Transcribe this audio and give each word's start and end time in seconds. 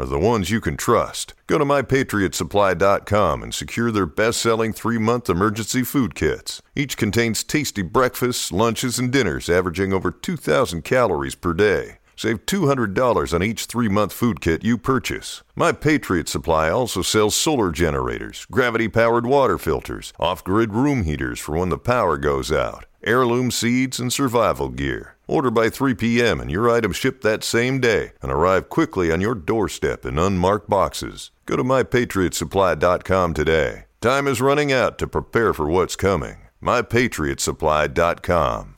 are 0.00 0.06
the 0.06 0.18
ones 0.18 0.50
you 0.50 0.60
can 0.60 0.76
trust. 0.76 1.34
Go 1.46 1.58
to 1.58 1.64
mypatriotsupply.com 1.64 3.42
and 3.42 3.54
secure 3.54 3.90
their 3.90 4.06
best 4.06 4.40
selling 4.40 4.72
three 4.72 4.98
month 4.98 5.28
emergency 5.28 5.82
food 5.82 6.14
kits. 6.14 6.62
Each 6.74 6.96
contains 6.96 7.44
tasty 7.44 7.82
breakfasts, 7.82 8.50
lunches, 8.50 8.98
and 8.98 9.12
dinners 9.12 9.48
averaging 9.48 9.92
over 9.92 10.10
2,000 10.10 10.82
calories 10.82 11.34
per 11.34 11.52
day. 11.52 11.98
Save 12.16 12.44
$200 12.44 13.32
on 13.32 13.42
each 13.42 13.64
three 13.64 13.88
month 13.88 14.12
food 14.12 14.42
kit 14.42 14.62
you 14.62 14.76
purchase. 14.76 15.42
My 15.54 15.72
Patriot 15.72 16.28
Supply 16.28 16.68
also 16.68 17.00
sells 17.00 17.34
solar 17.34 17.70
generators, 17.70 18.46
gravity 18.50 18.88
powered 18.88 19.24
water 19.24 19.56
filters, 19.56 20.12
off 20.18 20.44
grid 20.44 20.74
room 20.74 21.04
heaters 21.04 21.38
for 21.38 21.56
when 21.56 21.70
the 21.70 21.78
power 21.78 22.18
goes 22.18 22.52
out, 22.52 22.84
heirloom 23.02 23.50
seeds, 23.50 23.98
and 23.98 24.12
survival 24.12 24.68
gear. 24.68 25.16
Order 25.30 25.50
by 25.52 25.70
3 25.70 25.94
p.m. 25.94 26.40
and 26.40 26.50
your 26.50 26.68
items 26.68 26.96
ship 26.96 27.20
that 27.20 27.44
same 27.44 27.78
day 27.78 28.10
and 28.20 28.32
arrive 28.32 28.68
quickly 28.68 29.12
on 29.12 29.20
your 29.20 29.36
doorstep 29.36 30.04
in 30.04 30.18
unmarked 30.18 30.68
boxes. 30.68 31.30
Go 31.46 31.54
to 31.54 31.62
mypatriotsupply.com 31.62 33.34
today. 33.34 33.84
Time 34.00 34.26
is 34.26 34.40
running 34.40 34.72
out 34.72 34.98
to 34.98 35.06
prepare 35.06 35.52
for 35.52 35.68
what's 35.68 35.94
coming. 35.94 36.38
mypatriotsupply.com. 36.60 38.76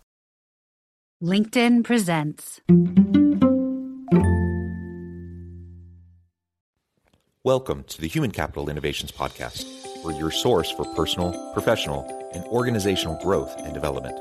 LinkedIn 1.22 1.84
presents. 1.84 2.60
Welcome 7.42 7.84
to 7.84 7.98
the 7.98 8.08
Human 8.08 8.30
Capital 8.30 8.68
Innovations 8.68 9.10
Podcast, 9.10 9.64
where 10.04 10.14
your 10.16 10.30
source 10.30 10.70
for 10.70 10.84
personal, 10.94 11.32
professional, 11.54 12.30
and 12.34 12.44
organizational 12.44 13.18
growth 13.22 13.56
and 13.60 13.72
development, 13.72 14.20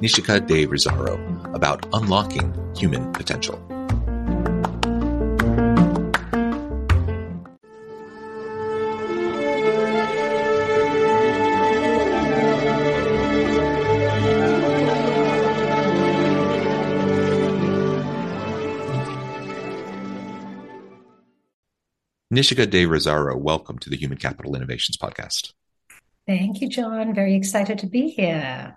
Nishika 0.00 0.46
De 0.46 0.66
Rosairo 0.66 1.54
about 1.54 1.86
unlocking 1.94 2.52
human 2.76 3.10
potential. 3.12 3.56
Nishika 22.30 22.68
De 22.68 22.84
Rosairo, 22.84 23.34
welcome 23.34 23.78
to 23.78 23.88
the 23.88 23.96
Human 23.96 24.18
Capital 24.18 24.54
Innovations 24.54 24.98
Podcast. 24.98 25.54
Thank 26.26 26.60
you, 26.60 26.68
John. 26.68 27.14
Very 27.14 27.34
excited 27.34 27.78
to 27.78 27.86
be 27.86 28.08
here. 28.08 28.75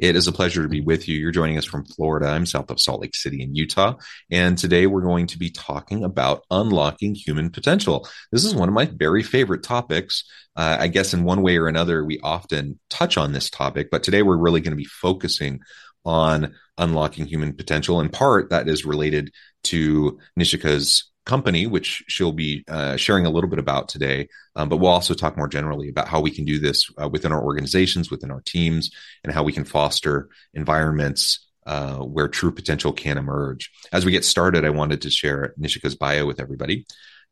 It 0.00 0.16
is 0.16 0.26
a 0.26 0.32
pleasure 0.32 0.62
to 0.62 0.68
be 0.68 0.80
with 0.80 1.08
you. 1.08 1.18
You're 1.18 1.30
joining 1.30 1.58
us 1.58 1.66
from 1.66 1.84
Florida. 1.84 2.28
I'm 2.28 2.46
south 2.46 2.70
of 2.70 2.80
Salt 2.80 3.02
Lake 3.02 3.14
City 3.14 3.42
in 3.42 3.54
Utah. 3.54 3.96
And 4.30 4.56
today 4.56 4.86
we're 4.86 5.02
going 5.02 5.26
to 5.26 5.38
be 5.38 5.50
talking 5.50 6.04
about 6.04 6.42
unlocking 6.50 7.14
human 7.14 7.50
potential. 7.50 8.08
This 8.32 8.46
is 8.46 8.54
one 8.54 8.68
of 8.68 8.74
my 8.74 8.86
very 8.86 9.22
favorite 9.22 9.62
topics. 9.62 10.24
Uh, 10.56 10.78
I 10.80 10.88
guess 10.88 11.12
in 11.12 11.24
one 11.24 11.42
way 11.42 11.58
or 11.58 11.68
another, 11.68 12.02
we 12.02 12.18
often 12.20 12.80
touch 12.88 13.18
on 13.18 13.32
this 13.32 13.50
topic, 13.50 13.90
but 13.90 14.02
today 14.02 14.22
we're 14.22 14.38
really 14.38 14.62
going 14.62 14.72
to 14.72 14.76
be 14.76 14.86
focusing 14.86 15.60
on 16.06 16.54
unlocking 16.78 17.26
human 17.26 17.52
potential. 17.52 18.00
In 18.00 18.08
part, 18.08 18.48
that 18.48 18.68
is 18.70 18.86
related 18.86 19.30
to 19.64 20.18
Nishika's 20.38 21.09
company, 21.26 21.66
which 21.66 22.02
she'll 22.08 22.32
be 22.32 22.64
uh, 22.68 22.96
sharing 22.96 23.26
a 23.26 23.30
little 23.30 23.50
bit 23.50 23.58
about 23.58 23.88
today. 23.88 24.28
Um, 24.56 24.68
but 24.68 24.78
we'll 24.78 24.90
also 24.90 25.14
talk 25.14 25.36
more 25.36 25.48
generally 25.48 25.88
about 25.88 26.08
how 26.08 26.20
we 26.20 26.30
can 26.30 26.44
do 26.44 26.58
this 26.58 26.90
uh, 27.00 27.08
within 27.08 27.32
our 27.32 27.42
organizations, 27.42 28.10
within 28.10 28.30
our 28.30 28.40
teams, 28.40 28.90
and 29.22 29.32
how 29.32 29.42
we 29.42 29.52
can 29.52 29.64
foster 29.64 30.28
environments 30.54 31.46
uh, 31.66 31.98
where 31.98 32.28
true 32.28 32.50
potential 32.50 32.92
can 32.92 33.18
emerge. 33.18 33.70
As 33.92 34.04
we 34.04 34.12
get 34.12 34.24
started, 34.24 34.64
I 34.64 34.70
wanted 34.70 35.02
to 35.02 35.10
share 35.10 35.54
Nishika's 35.60 35.94
bio 35.94 36.26
with 36.26 36.40
everybody. 36.40 36.86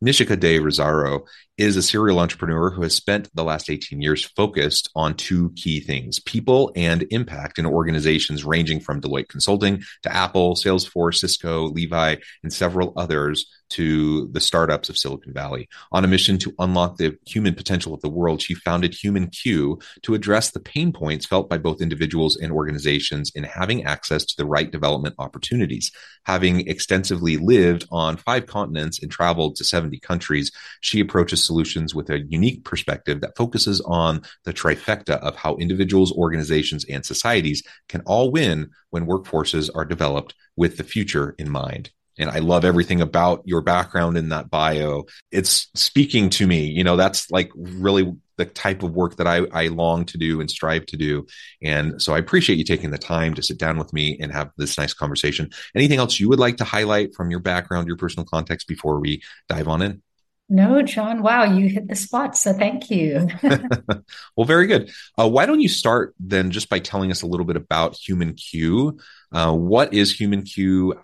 Nishika 0.04 0.38
De 0.38 0.58
Rosairo 0.58 1.26
is 1.58 1.76
a 1.76 1.82
serial 1.82 2.20
entrepreneur 2.20 2.70
who 2.70 2.82
has 2.82 2.94
spent 2.94 3.28
the 3.34 3.42
last 3.42 3.68
18 3.68 4.00
years 4.00 4.24
focused 4.24 4.88
on 4.94 5.14
two 5.14 5.50
key 5.56 5.80
things 5.80 6.20
people 6.20 6.72
and 6.76 7.04
impact 7.10 7.58
in 7.58 7.66
organizations 7.66 8.44
ranging 8.44 8.80
from 8.80 9.00
Deloitte 9.00 9.28
Consulting 9.28 9.82
to 10.02 10.14
Apple, 10.14 10.54
Salesforce, 10.54 11.16
Cisco, 11.16 11.68
Levi, 11.68 12.16
and 12.42 12.52
several 12.52 12.92
others 12.96 13.46
to 13.70 14.28
the 14.28 14.40
startups 14.40 14.88
of 14.88 14.96
Silicon 14.96 15.32
Valley. 15.32 15.68
On 15.92 16.04
a 16.04 16.08
mission 16.08 16.38
to 16.38 16.54
unlock 16.58 16.96
the 16.96 17.16
human 17.26 17.54
potential 17.54 17.92
of 17.92 18.00
the 18.00 18.08
world, 18.08 18.40
she 18.40 18.54
founded 18.54 18.92
HumanQ 18.92 19.82
to 20.02 20.14
address 20.14 20.50
the 20.50 20.60
pain 20.60 20.92
points 20.92 21.26
felt 21.26 21.48
by 21.48 21.58
both 21.58 21.82
individuals 21.82 22.36
and 22.36 22.52
organizations 22.52 23.30
in 23.34 23.44
having 23.44 23.84
access 23.84 24.24
to 24.24 24.36
the 24.36 24.46
right 24.46 24.70
development 24.70 25.14
opportunities. 25.18 25.90
Having 26.24 26.68
extensively 26.68 27.36
lived 27.36 27.86
on 27.90 28.16
five 28.16 28.46
continents 28.46 29.02
and 29.02 29.10
traveled 29.10 29.56
to 29.56 29.64
70 29.64 29.98
countries, 30.00 30.50
she 30.80 31.00
approaches 31.00 31.44
solutions 31.48 31.94
with 31.94 32.08
a 32.10 32.20
unique 32.28 32.64
perspective 32.64 33.20
that 33.22 33.36
focuses 33.36 33.80
on 33.80 34.22
the 34.44 34.52
trifecta 34.52 35.18
of 35.18 35.34
how 35.34 35.56
individuals, 35.56 36.12
organizations, 36.12 36.84
and 36.84 37.04
societies 37.04 37.64
can 37.88 38.02
all 38.02 38.30
win 38.30 38.70
when 38.90 39.06
workforces 39.06 39.68
are 39.74 39.84
developed 39.84 40.34
with 40.56 40.76
the 40.76 40.84
future 40.84 41.34
in 41.38 41.50
mind 41.50 41.90
and 42.18 42.30
I 42.30 42.40
love 42.40 42.64
everything 42.64 43.00
about 43.00 43.42
your 43.44 43.60
background 43.60 44.18
in 44.18 44.28
that 44.30 44.50
bio. 44.50 45.04
It's 45.30 45.68
speaking 45.74 46.30
to 46.30 46.46
me. 46.46 46.66
You 46.66 46.84
know, 46.84 46.96
that's 46.96 47.30
like 47.30 47.50
really 47.54 48.12
the 48.36 48.44
type 48.44 48.82
of 48.82 48.92
work 48.92 49.16
that 49.16 49.26
I, 49.26 49.46
I 49.52 49.68
long 49.68 50.04
to 50.06 50.18
do 50.18 50.40
and 50.40 50.50
strive 50.50 50.86
to 50.86 50.96
do. 50.96 51.26
And 51.62 52.00
so 52.00 52.14
I 52.14 52.18
appreciate 52.18 52.58
you 52.58 52.64
taking 52.64 52.90
the 52.90 52.98
time 52.98 53.34
to 53.34 53.42
sit 53.42 53.58
down 53.58 53.78
with 53.78 53.92
me 53.92 54.18
and 54.20 54.32
have 54.32 54.50
this 54.56 54.78
nice 54.78 54.94
conversation. 54.94 55.50
Anything 55.74 55.98
else 55.98 56.18
you 56.18 56.28
would 56.28 56.38
like 56.38 56.56
to 56.58 56.64
highlight 56.64 57.14
from 57.14 57.30
your 57.30 57.40
background, 57.40 57.86
your 57.86 57.96
personal 57.96 58.26
context 58.26 58.68
before 58.68 59.00
we 59.00 59.22
dive 59.48 59.68
on 59.68 59.82
in? 59.82 60.02
No, 60.48 60.80
John. 60.82 61.22
Wow, 61.22 61.44
you 61.44 61.68
hit 61.68 61.88
the 61.88 61.94
spot. 61.94 62.36
So 62.36 62.54
thank 62.54 62.90
you. 62.90 63.28
well, 64.36 64.46
very 64.46 64.66
good. 64.66 64.90
Uh, 65.18 65.28
why 65.28 65.44
don't 65.44 65.60
you 65.60 65.68
start 65.68 66.14
then 66.18 66.50
just 66.50 66.70
by 66.70 66.78
telling 66.78 67.10
us 67.10 67.20
a 67.20 67.26
little 67.26 67.44
bit 67.44 67.56
about 67.56 67.94
HumanQ? 67.94 68.98
Uh, 69.30 69.52
what 69.52 69.92
is 69.92 70.16
HumanQ? 70.16 70.98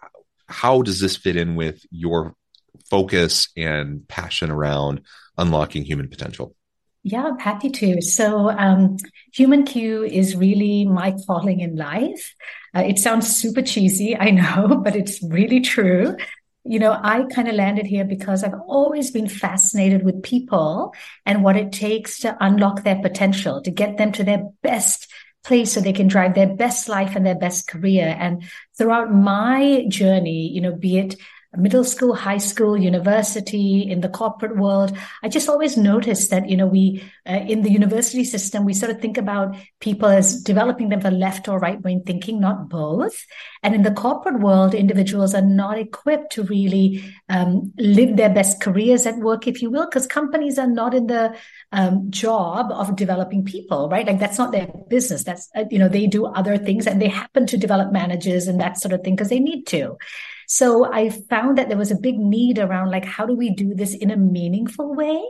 how 0.48 0.82
does 0.82 1.00
this 1.00 1.16
fit 1.16 1.36
in 1.36 1.56
with 1.56 1.84
your 1.90 2.34
focus 2.90 3.48
and 3.56 4.06
passion 4.08 4.50
around 4.50 5.02
unlocking 5.38 5.84
human 5.84 6.08
potential? 6.08 6.54
Yeah, 7.02 7.24
I'm 7.24 7.38
happy 7.38 7.68
to. 7.70 8.00
So, 8.00 8.50
um, 8.50 8.96
HumanQ 9.36 10.08
is 10.08 10.36
really 10.36 10.86
my 10.86 11.14
calling 11.26 11.60
in 11.60 11.76
life. 11.76 12.34
Uh, 12.74 12.80
it 12.80 12.98
sounds 12.98 13.28
super 13.28 13.60
cheesy, 13.60 14.16
I 14.16 14.30
know, 14.30 14.80
but 14.84 14.96
it's 14.96 15.22
really 15.22 15.60
true. 15.60 16.16
You 16.64 16.78
know, 16.78 16.98
I 16.98 17.24
kind 17.24 17.48
of 17.48 17.54
landed 17.54 17.86
here 17.86 18.04
because 18.04 18.42
I've 18.42 18.58
always 18.66 19.10
been 19.10 19.28
fascinated 19.28 20.02
with 20.02 20.22
people 20.22 20.94
and 21.26 21.44
what 21.44 21.56
it 21.56 21.72
takes 21.72 22.20
to 22.20 22.36
unlock 22.40 22.82
their 22.82 23.00
potential, 23.00 23.60
to 23.62 23.70
get 23.70 23.98
them 23.98 24.12
to 24.12 24.24
their 24.24 24.48
best 24.62 25.12
place 25.44 25.72
so 25.72 25.80
they 25.80 25.92
can 25.92 26.08
drive 26.08 26.34
their 26.34 26.54
best 26.54 26.88
life 26.88 27.14
and 27.14 27.24
their 27.24 27.34
best 27.34 27.68
career. 27.68 28.16
And 28.18 28.42
throughout 28.76 29.12
my 29.12 29.84
journey, 29.88 30.48
you 30.48 30.62
know, 30.62 30.74
be 30.74 30.96
it 30.96 31.16
middle 31.56 31.84
school, 31.84 32.14
high 32.14 32.38
school, 32.38 32.76
university, 32.76 33.88
in 33.90 34.00
the 34.00 34.08
corporate 34.08 34.56
world. 34.56 34.96
I 35.22 35.28
just 35.28 35.48
always 35.48 35.76
noticed 35.76 36.30
that, 36.30 36.48
you 36.48 36.56
know, 36.56 36.66
we, 36.66 37.04
uh, 37.28 37.40
in 37.48 37.62
the 37.62 37.70
university 37.70 38.24
system, 38.24 38.64
we 38.64 38.74
sort 38.74 38.90
of 38.90 39.00
think 39.00 39.18
about 39.18 39.56
people 39.80 40.08
as 40.08 40.42
developing 40.42 40.88
them 40.88 41.00
for 41.00 41.10
left 41.10 41.48
or 41.48 41.58
right 41.58 41.80
brain 41.80 42.02
thinking, 42.04 42.40
not 42.40 42.68
both. 42.68 43.24
And 43.62 43.74
in 43.74 43.82
the 43.82 43.92
corporate 43.92 44.40
world, 44.40 44.74
individuals 44.74 45.34
are 45.34 45.42
not 45.42 45.78
equipped 45.78 46.32
to 46.32 46.42
really 46.44 47.04
um, 47.28 47.72
live 47.78 48.16
their 48.16 48.32
best 48.32 48.60
careers 48.60 49.06
at 49.06 49.16
work, 49.16 49.46
if 49.46 49.62
you 49.62 49.70
will, 49.70 49.86
because 49.86 50.06
companies 50.06 50.58
are 50.58 50.66
not 50.66 50.94
in 50.94 51.06
the 51.06 51.36
um, 51.72 52.10
job 52.10 52.70
of 52.70 52.96
developing 52.96 53.44
people, 53.44 53.88
right? 53.88 54.06
Like 54.06 54.18
that's 54.18 54.38
not 54.38 54.52
their 54.52 54.68
business. 54.88 55.24
That's, 55.24 55.48
uh, 55.56 55.64
you 55.70 55.78
know, 55.78 55.88
they 55.88 56.06
do 56.06 56.26
other 56.26 56.58
things 56.58 56.86
and 56.86 57.00
they 57.00 57.08
happen 57.08 57.46
to 57.46 57.56
develop 57.56 57.92
managers 57.92 58.46
and 58.46 58.60
that 58.60 58.78
sort 58.78 58.92
of 58.92 59.02
thing 59.02 59.14
because 59.14 59.28
they 59.30 59.40
need 59.40 59.66
to. 59.68 59.96
So 60.46 60.92
I 60.92 61.10
found 61.10 61.58
that 61.58 61.68
there 61.68 61.78
was 61.78 61.90
a 61.90 61.96
big 61.96 62.18
need 62.18 62.58
around 62.58 62.90
like, 62.90 63.04
how 63.04 63.26
do 63.26 63.34
we 63.34 63.50
do 63.50 63.74
this 63.74 63.94
in 63.94 64.10
a 64.10 64.16
meaningful 64.16 64.94
way? 64.94 65.22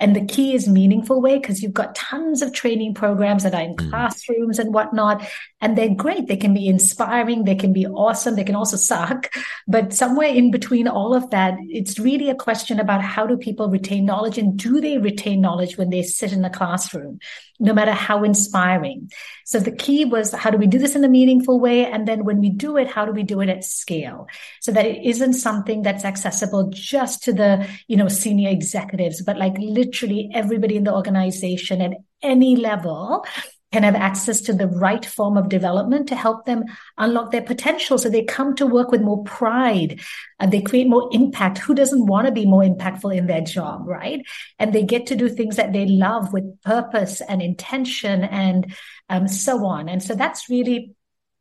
And 0.00 0.14
the 0.14 0.24
key 0.24 0.54
is 0.54 0.68
meaningful 0.68 1.20
way 1.20 1.38
because 1.38 1.60
you've 1.60 1.72
got 1.72 1.96
tons 1.96 2.40
of 2.40 2.52
training 2.52 2.94
programs 2.94 3.42
that 3.42 3.54
are 3.54 3.62
in 3.62 3.74
mm. 3.74 3.90
classrooms 3.90 4.60
and 4.60 4.72
whatnot. 4.72 5.26
And 5.60 5.76
they're 5.76 5.94
great. 5.94 6.28
They 6.28 6.36
can 6.36 6.54
be 6.54 6.68
inspiring. 6.68 7.44
They 7.44 7.56
can 7.56 7.72
be 7.72 7.84
awesome. 7.86 8.36
They 8.36 8.44
can 8.44 8.54
also 8.54 8.76
suck. 8.76 9.28
But 9.66 9.92
somewhere 9.92 10.28
in 10.28 10.50
between 10.50 10.88
all 10.88 11.14
of 11.14 11.28
that, 11.30 11.58
it's 11.60 11.98
really 11.98 12.30
a 12.30 12.34
question 12.34 12.80
about 12.80 13.02
how 13.02 13.26
do 13.26 13.36
people 13.36 13.68
retain 13.68 14.06
knowledge 14.06 14.38
and 14.38 14.56
do 14.56 14.80
they 14.80 14.98
retain 14.98 15.40
knowledge 15.40 15.76
when 15.76 15.90
they 15.90 16.02
sit 16.02 16.32
in 16.32 16.44
a 16.44 16.50
classroom? 16.50 17.18
No 17.58 17.72
matter 17.72 17.92
how 17.92 18.22
inspiring. 18.22 19.10
So 19.44 19.58
the 19.58 19.72
key 19.72 20.04
was 20.04 20.32
how 20.32 20.50
do 20.50 20.58
we 20.58 20.66
do 20.66 20.78
this 20.78 20.94
in 20.94 21.04
a 21.04 21.08
meaningful 21.08 21.58
way? 21.58 21.86
And 21.86 22.06
then 22.06 22.24
when 22.24 22.40
we 22.40 22.50
do 22.50 22.76
it, 22.76 22.88
how 22.88 23.04
do 23.04 23.12
we 23.12 23.22
do 23.22 23.40
it 23.40 23.48
at 23.48 23.64
scale 23.64 24.28
so 24.60 24.72
that 24.72 24.86
it 24.86 25.04
isn't 25.04 25.34
something 25.34 25.82
that's 25.82 26.04
accessible 26.04 26.70
just 26.70 27.24
to 27.24 27.32
the, 27.32 27.66
you 27.86 27.96
know, 27.96 28.08
senior 28.08 28.50
executives, 28.50 29.22
but 29.22 29.38
like 29.38 29.56
literally 29.58 30.30
everybody 30.34 30.76
in 30.76 30.84
the 30.84 30.94
organization 30.94 31.80
at 31.80 31.92
any 32.22 32.56
level 32.56 33.24
can 33.72 33.82
have 33.82 33.94
access 33.94 34.40
to 34.42 34.52
the 34.52 34.66
right 34.66 35.04
form 35.04 35.36
of 35.36 35.48
development 35.48 36.08
to 36.08 36.16
help 36.16 36.46
them 36.46 36.64
unlock 36.96 37.30
their 37.32 37.42
potential. 37.42 37.98
So 37.98 38.08
they 38.08 38.24
come 38.24 38.56
to 38.56 38.66
work 38.66 38.90
with 38.90 39.02
more 39.02 39.22
pride 39.24 40.00
and 40.38 40.50
they 40.50 40.62
create 40.62 40.88
more 40.88 41.08
impact. 41.12 41.58
Who 41.58 41.74
doesn't 41.74 42.06
want 42.06 42.26
to 42.26 42.32
be 42.32 42.46
more 42.46 42.62
impactful 42.62 43.14
in 43.14 43.26
their 43.26 43.42
job, 43.42 43.86
right? 43.86 44.24
And 44.58 44.72
they 44.72 44.84
get 44.84 45.06
to 45.08 45.16
do 45.16 45.28
things 45.28 45.56
that 45.56 45.72
they 45.72 45.86
love 45.86 46.32
with 46.32 46.62
purpose 46.62 47.20
and 47.20 47.42
intention 47.42 48.24
and 48.24 48.74
um, 49.10 49.28
so 49.28 49.66
on. 49.66 49.88
And 49.88 50.02
so 50.02 50.14
that's 50.14 50.48
really 50.48 50.94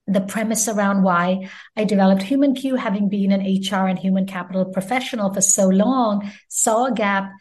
the 0.08 0.22
premise 0.22 0.68
around 0.68 1.04
why 1.04 1.50
I 1.76 1.84
developed 1.84 2.22
HumanQ, 2.24 2.78
having 2.78 3.10
been 3.10 3.32
an 3.32 3.42
HR 3.42 3.88
and 3.88 4.00
human 4.00 4.26
capital 4.26 4.66
professional 4.66 5.34
for 5.34 5.42
so 5.42 5.68
long, 5.68 6.32
saw 6.48 6.86
a 6.86 6.94
gap 6.94 7.32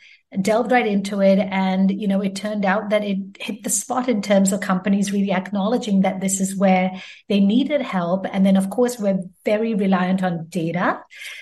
delved 0.43 0.73
right 0.73 0.87
into 0.87 1.21
it. 1.21 1.39
And 1.39 1.91
you 1.91 2.09
know 2.09 2.21
it 2.21 2.35
turned 2.35 2.65
out 2.65 2.91
that 2.91 3.05
it 3.05 3.19
hit 3.39 3.63
the 3.63 3.71
spot 3.71 4.09
in 4.09 4.23
terms 4.23 4.53
of 4.53 4.61
companies 4.61 5.13
really 5.13 5.33
acknowledging 5.33 6.01
that 6.01 6.21
this 6.21 6.41
is 6.41 6.57
where 6.57 6.91
they 7.29 7.41
needed 7.41 7.81
help. 7.83 8.27
And 8.31 8.45
then 8.45 8.57
of 8.57 8.71
course 8.71 8.99
we're 8.99 9.21
very 9.45 9.75
reliant 9.75 10.23
on 10.23 10.47
data. 10.49 11.01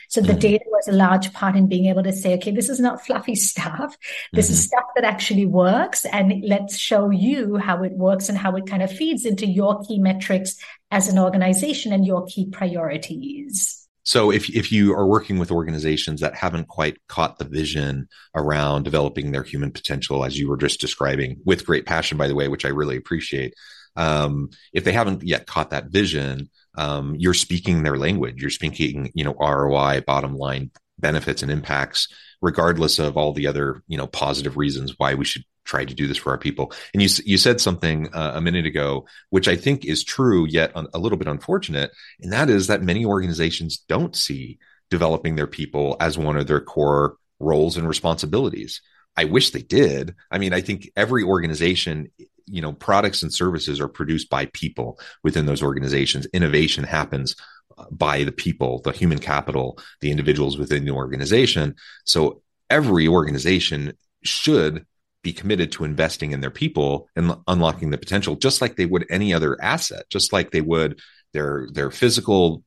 So 0.08 0.20
the 0.20 0.28
mm-hmm. 0.28 0.38
data 0.38 0.64
was 0.68 0.88
a 0.88 0.92
large 0.92 1.32
part 1.32 1.56
in 1.56 1.68
being 1.68 1.86
able 1.86 2.02
to 2.02 2.12
say 2.12 2.34
okay 2.34 2.50
this 2.50 2.68
is 2.68 2.80
not 2.80 3.04
fluffy 3.04 3.34
stuff. 3.50 3.96
This 4.32 4.46
mm-hmm. 4.46 4.52
is 4.52 4.64
stuff 4.64 4.84
that 4.96 5.04
actually 5.04 5.46
works. 5.46 6.04
And 6.04 6.44
let's 6.44 6.78
show 6.78 7.10
you 7.10 7.56
how 7.56 7.82
it 7.82 7.92
works 7.92 8.28
and 8.28 8.36
how 8.36 8.54
it 8.56 8.66
kind 8.66 8.82
of 8.82 8.92
feeds 8.92 9.24
into 9.24 9.46
your 9.46 9.82
key 9.82 9.98
metrics 9.98 10.56
as 10.90 11.08
an 11.08 11.18
organization 11.18 11.92
and 11.92 12.06
your 12.06 12.26
key 12.26 12.46
priorities 12.50 13.83
so 14.04 14.30
if 14.30 14.50
if 14.50 14.70
you 14.70 14.94
are 14.94 15.06
working 15.06 15.38
with 15.38 15.50
organizations 15.50 16.20
that 16.20 16.34
haven't 16.34 16.68
quite 16.68 16.98
caught 17.08 17.38
the 17.38 17.44
vision 17.44 18.08
around 18.34 18.84
developing 18.84 19.32
their 19.32 19.42
human 19.42 19.70
potential, 19.70 20.24
as 20.24 20.38
you 20.38 20.48
were 20.48 20.58
just 20.58 20.80
describing, 20.80 21.40
with 21.44 21.66
great 21.66 21.86
passion, 21.86 22.18
by 22.18 22.28
the 22.28 22.34
way, 22.34 22.48
which 22.48 22.66
I 22.66 22.68
really 22.68 22.96
appreciate. 22.96 23.54
Um, 23.96 24.50
if 24.72 24.84
they 24.84 24.92
haven't 24.92 25.22
yet 25.22 25.46
caught 25.46 25.70
that 25.70 25.86
vision, 25.86 26.50
um, 26.76 27.14
you're 27.16 27.34
speaking 27.34 27.82
their 27.82 27.96
language. 27.96 28.40
You're 28.40 28.50
speaking, 28.50 29.10
you 29.14 29.24
know, 29.24 29.34
ROI, 29.40 30.02
bottom 30.06 30.36
line 30.36 30.70
benefits 30.98 31.42
and 31.42 31.50
impacts, 31.50 32.08
regardless 32.42 32.98
of 32.98 33.16
all 33.16 33.32
the 33.32 33.46
other, 33.46 33.82
you 33.88 33.96
know, 33.96 34.06
positive 34.06 34.56
reasons 34.56 34.94
why 34.98 35.14
we 35.14 35.24
should 35.24 35.44
try 35.64 35.84
to 35.84 35.94
do 35.94 36.06
this 36.06 36.16
for 36.18 36.30
our 36.30 36.38
people. 36.38 36.72
And 36.92 37.02
you 37.02 37.08
you 37.24 37.38
said 37.38 37.60
something 37.60 38.12
uh, 38.12 38.32
a 38.34 38.40
minute 38.40 38.66
ago, 38.66 39.06
which 39.30 39.48
I 39.48 39.56
think 39.56 39.84
is 39.84 40.04
true, 40.04 40.46
yet 40.46 40.72
a 40.74 40.98
little 40.98 41.18
bit 41.18 41.28
unfortunate, 41.28 41.90
and 42.20 42.32
that 42.32 42.50
is 42.50 42.66
that 42.66 42.82
many 42.82 43.04
organizations 43.04 43.78
don't 43.88 44.14
see 44.14 44.58
developing 44.90 45.36
their 45.36 45.46
people 45.46 45.96
as 46.00 46.18
one 46.18 46.36
of 46.36 46.46
their 46.46 46.60
core 46.60 47.16
roles 47.40 47.76
and 47.76 47.88
responsibilities. 47.88 48.80
I 49.16 49.24
wish 49.24 49.50
they 49.50 49.62
did. 49.62 50.14
I 50.30 50.38
mean, 50.38 50.52
I 50.52 50.60
think 50.60 50.90
every 50.96 51.22
organization, 51.22 52.10
you 52.46 52.60
know, 52.60 52.72
products 52.72 53.22
and 53.22 53.32
services 53.32 53.80
are 53.80 53.88
produced 53.88 54.28
by 54.28 54.46
people 54.46 54.98
within 55.22 55.46
those 55.46 55.62
organizations. 55.62 56.26
Innovation 56.32 56.84
happens 56.84 57.36
uh, 57.78 57.84
by 57.90 58.24
the 58.24 58.32
people, 58.32 58.80
the 58.82 58.92
human 58.92 59.18
capital, 59.18 59.78
the 60.00 60.10
individuals 60.10 60.58
within 60.58 60.84
the 60.84 60.92
organization. 60.92 61.76
So 62.04 62.42
every 62.70 63.06
organization 63.06 63.94
should 64.22 64.84
be 65.24 65.32
committed 65.32 65.72
to 65.72 65.84
investing 65.84 66.30
in 66.30 66.40
their 66.40 66.50
people 66.50 67.08
and 67.16 67.34
unlocking 67.48 67.90
the 67.90 67.98
potential 67.98 68.36
just 68.36 68.60
like 68.60 68.76
they 68.76 68.86
would 68.86 69.04
any 69.10 69.34
other 69.34 69.60
asset 69.60 70.04
just 70.10 70.32
like 70.32 70.52
they 70.52 70.60
would 70.60 71.00
their 71.32 71.66
their 71.72 71.90
physical 71.90 72.62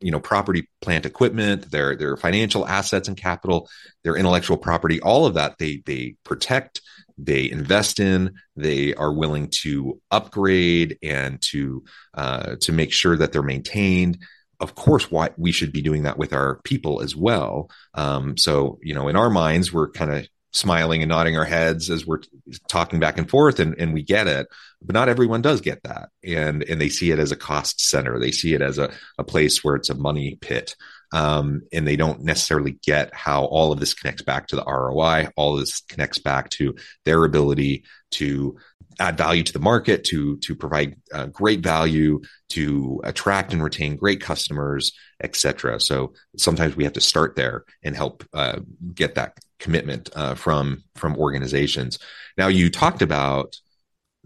you 0.00 0.10
know 0.10 0.20
property 0.20 0.68
plant 0.80 1.06
equipment 1.06 1.70
their 1.70 1.94
their 1.94 2.16
financial 2.16 2.66
assets 2.66 3.06
and 3.06 3.16
capital 3.16 3.68
their 4.02 4.16
intellectual 4.16 4.56
property 4.56 5.00
all 5.00 5.24
of 5.24 5.34
that 5.34 5.56
they 5.58 5.82
they 5.86 6.16
protect 6.24 6.80
they 7.18 7.50
invest 7.50 7.98
in 7.98 8.34
they 8.56 8.94
are 8.94 9.12
willing 9.12 9.48
to 9.48 10.00
upgrade 10.10 10.98
and 11.02 11.40
to 11.40 11.84
uh, 12.14 12.56
to 12.60 12.72
make 12.72 12.92
sure 12.92 13.16
that 13.16 13.32
they're 13.32 13.42
maintained. 13.42 14.18
Of 14.60 14.74
course 14.74 15.10
why 15.10 15.30
we 15.36 15.52
should 15.52 15.72
be 15.72 15.82
doing 15.82 16.04
that 16.04 16.18
with 16.18 16.32
our 16.32 16.60
people 16.64 17.02
as 17.02 17.14
well. 17.14 17.70
Um, 17.94 18.36
so 18.36 18.78
you 18.82 18.94
know 18.94 19.08
in 19.08 19.16
our 19.16 19.30
minds 19.30 19.72
we're 19.72 19.90
kind 19.90 20.12
of 20.12 20.28
smiling 20.56 21.02
and 21.02 21.10
nodding 21.10 21.36
our 21.36 21.44
heads 21.44 21.90
as 21.90 22.06
we're 22.06 22.20
talking 22.68 22.98
back 22.98 23.18
and 23.18 23.28
forth 23.28 23.60
and, 23.60 23.74
and 23.78 23.92
we 23.92 24.02
get 24.02 24.26
it. 24.26 24.48
But 24.82 24.94
not 24.94 25.08
everyone 25.08 25.42
does 25.42 25.60
get 25.60 25.82
that. 25.84 26.10
And 26.24 26.62
and 26.62 26.80
they 26.80 26.88
see 26.88 27.10
it 27.10 27.18
as 27.18 27.32
a 27.32 27.36
cost 27.36 27.80
center. 27.80 28.18
They 28.18 28.32
see 28.32 28.54
it 28.54 28.62
as 28.62 28.78
a, 28.78 28.90
a 29.18 29.24
place 29.24 29.62
where 29.62 29.76
it's 29.76 29.90
a 29.90 29.94
money 29.94 30.38
pit. 30.40 30.74
Um, 31.12 31.62
and 31.72 31.86
they 31.86 31.94
don't 31.94 32.22
necessarily 32.22 32.78
get 32.84 33.14
how 33.14 33.44
all 33.44 33.70
of 33.70 33.78
this 33.78 33.94
connects 33.94 34.22
back 34.22 34.48
to 34.48 34.56
the 34.56 34.64
roi 34.64 35.28
all 35.36 35.54
this 35.54 35.80
connects 35.82 36.18
back 36.18 36.50
to 36.50 36.74
their 37.04 37.24
ability 37.24 37.84
to 38.10 38.56
add 38.98 39.16
value 39.16 39.44
to 39.44 39.52
the 39.52 39.60
market 39.60 40.02
to 40.06 40.36
to 40.38 40.56
provide 40.56 40.96
uh, 41.12 41.26
great 41.26 41.60
value 41.60 42.20
to 42.48 43.00
attract 43.04 43.52
and 43.52 43.62
retain 43.62 43.94
great 43.94 44.20
customers 44.20 44.92
etc 45.22 45.78
so 45.78 46.12
sometimes 46.36 46.74
we 46.74 46.82
have 46.82 46.94
to 46.94 47.00
start 47.00 47.36
there 47.36 47.64
and 47.84 47.94
help 47.94 48.24
uh, 48.34 48.58
get 48.92 49.14
that 49.14 49.38
commitment 49.58 50.10
uh, 50.14 50.34
from 50.34 50.82
from 50.94 51.16
organizations 51.16 51.98
now 52.36 52.48
you 52.48 52.70
talked 52.70 53.02
about 53.02 53.56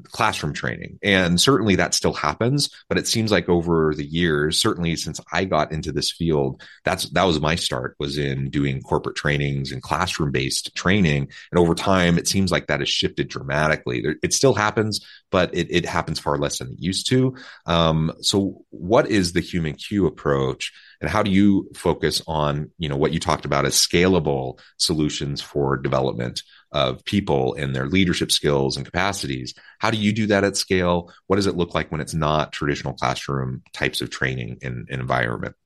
classroom 0.05 0.53
training. 0.53 0.99
And 1.03 1.41
certainly 1.41 1.77
that 1.77 1.95
still 1.95 2.13
happens, 2.13 2.71
but 2.89 2.99
it 2.99 3.07
seems 3.07 3.31
like 3.31 3.49
over 3.49 3.95
the 3.95 4.05
years, 4.05 4.61
certainly 4.61 4.97
since 4.97 5.21
I 5.33 5.45
got 5.45 5.73
into 5.73 5.93
this 5.93 6.11
field, 6.11 6.63
that's 6.85 7.09
that 7.11 7.25
was 7.25 7.41
my 7.41 7.55
start 7.55 7.97
was 7.99 8.19
in 8.19 8.51
doing 8.51 8.83
corporate 8.83 9.17
trainings 9.17 9.73
and 9.73 9.83
classroom 9.83 10.31
based 10.31 10.75
training. 10.75 11.29
And 11.51 11.59
over 11.59 11.75
time, 11.75 12.19
it 12.19 12.29
seems 12.29 12.51
like 12.51 12.67
that 12.67 12.81
has 12.81 12.89
shifted 12.89 13.29
dramatically. 13.29 14.05
It 14.23 14.33
still 14.33 14.55
happens, 14.55 15.05
but 15.31 15.55
it, 15.55 15.69
it 15.71 15.87
happens 15.87 16.19
far 16.19 16.39
less 16.39 16.59
than 16.59 16.73
it 16.73 16.81
used 16.81 17.07
to. 17.09 17.37
Um, 17.67 18.13
so 18.21 18.65
what 18.71 19.09
is 19.09 19.33
the 19.33 19.43
HumanQ 19.43 20.07
approach? 20.07 20.73
And 21.01 21.11
how 21.11 21.23
do 21.23 21.31
you 21.31 21.71
focus 21.75 22.23
on 22.27 22.71
you 22.79 22.89
know 22.89 22.97
what 22.97 23.13
you 23.13 23.21
talked 23.21 23.45
about 23.45 23.67
as 23.67 23.75
scalable 23.75 24.59
solutions 24.79 25.41
for 25.41 25.77
development 25.77 26.43
of 26.73 27.05
people 27.05 27.55
and 27.55 27.75
their 27.75 27.87
leadership 27.87 28.31
skills 28.31 28.77
and 28.77 28.87
capacities. 28.87 29.55
How 29.79 29.91
do 29.91 29.99
you 29.99 30.13
do 30.13 30.27
that 30.29 30.45
at 30.45 30.57
scale? 30.57 31.13
What 31.27 31.37
does 31.37 31.47
it 31.47 31.57
look 31.57 31.75
like 31.75 31.91
when 31.91 32.01
it's 32.01 32.15
not 32.15 32.53
traditional 32.53 32.95
classroom 32.95 33.63
types 33.73 34.01
of 34.01 34.11
training 34.11 34.59
and, 34.63 34.89
and 34.89 35.01
environment? 35.01 35.57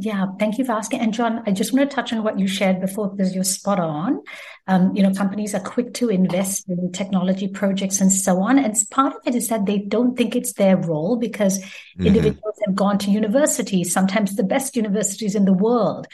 Yeah, 0.00 0.26
thank 0.38 0.58
you 0.58 0.64
for 0.64 0.72
asking. 0.72 1.00
And 1.00 1.12
John, 1.12 1.42
I 1.44 1.50
just 1.50 1.72
want 1.72 1.90
to 1.90 1.94
touch 1.94 2.12
on 2.12 2.22
what 2.22 2.38
you 2.38 2.46
shared 2.46 2.80
before 2.80 3.10
because 3.10 3.34
you're 3.34 3.42
spot 3.42 3.80
on. 3.80 4.22
Um, 4.68 4.94
you 4.94 5.02
know, 5.02 5.12
companies 5.12 5.56
are 5.56 5.60
quick 5.60 5.92
to 5.94 6.08
invest 6.08 6.68
in 6.68 6.92
technology 6.92 7.48
projects 7.48 8.00
and 8.00 8.12
so 8.12 8.40
on. 8.40 8.60
And 8.60 8.76
part 8.92 9.16
of 9.16 9.22
it 9.26 9.34
is 9.34 9.48
that 9.48 9.66
they 9.66 9.78
don't 9.78 10.16
think 10.16 10.36
it's 10.36 10.52
their 10.52 10.76
role 10.76 11.16
because 11.16 11.58
mm-hmm. 11.58 12.06
individuals 12.06 12.54
have 12.64 12.76
gone 12.76 12.98
to 12.98 13.10
universities, 13.10 13.92
sometimes 13.92 14.36
the 14.36 14.44
best 14.44 14.76
universities 14.76 15.34
in 15.34 15.46
the 15.46 15.52
world 15.52 16.06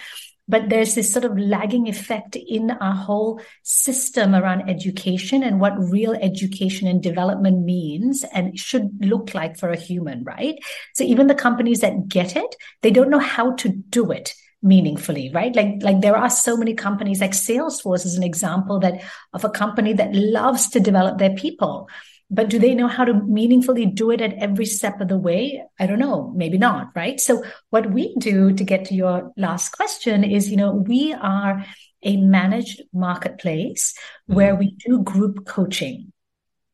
but 0.47 0.69
there's 0.69 0.95
this 0.95 1.13
sort 1.13 1.25
of 1.25 1.39
lagging 1.39 1.89
effect 1.89 2.37
in 2.37 2.71
our 2.71 2.95
whole 2.95 3.41
system 3.63 4.35
around 4.35 4.69
education 4.69 5.43
and 5.43 5.61
what 5.61 5.79
real 5.79 6.13
education 6.13 6.87
and 6.87 7.03
development 7.03 7.65
means 7.65 8.25
and 8.25 8.59
should 8.59 8.91
look 9.05 9.35
like 9.35 9.57
for 9.57 9.71
a 9.71 9.77
human, 9.77 10.23
right? 10.25 10.57
So 10.95 11.05
even 11.05 11.29
the 11.29 11.35
companies 11.35 11.81
that 11.81 12.09
get 12.09 12.37
it, 12.37 12.55
they 12.83 12.91
don't 12.91 13.11
know 13.11 13.19
how 13.19 13.55
to 13.57 13.69
do 13.69 14.11
it 14.11 14.35
meaningfully 14.65 15.31
right 15.35 15.55
like 15.55 15.75
like 15.83 16.01
there 16.01 16.17
are 16.17 16.31
so 16.31 16.57
many 16.57 16.73
companies 16.73 17.21
like 17.21 17.33
salesforce 17.33 18.07
is 18.07 18.15
an 18.15 18.23
example 18.23 18.81
that 18.81 19.03
of 19.35 19.45
a 19.45 19.51
company 19.51 19.93
that 19.93 20.15
loves 20.15 20.71
to 20.71 20.81
develop 20.81 21.19
their 21.19 21.35
people 21.35 21.87
but 22.35 22.51
do 22.51 22.59
they 22.59 22.75
know 22.75 22.89
how 22.89 23.05
to 23.05 23.15
meaningfully 23.15 23.87
do 23.87 24.11
it 24.11 24.21
at 24.21 24.35
every 24.35 24.67
step 24.67 25.01
of 25.01 25.09
the 25.09 25.19
way? 25.19 25.65
I 25.79 25.87
don't 25.87 25.99
know. 25.99 26.33
Maybe 26.35 26.59
not 26.59 26.89
right? 26.95 27.21
So 27.21 27.43
what 27.71 27.91
we 27.91 28.15
do 28.17 28.53
to 28.53 28.65
get 28.65 28.87
to 28.87 28.95
your 28.95 29.33
last 29.37 29.71
question 29.71 30.25
is 30.25 30.51
you 30.51 30.57
know 30.57 30.73
we 30.73 31.13
are 31.15 31.65
a 32.03 32.17
managed 32.19 32.83
marketplace 32.93 33.95
where 34.27 34.53
mm-hmm. 34.53 34.59
we 34.59 34.77
do 34.87 35.03
group 35.03 35.47
coaching 35.47 36.13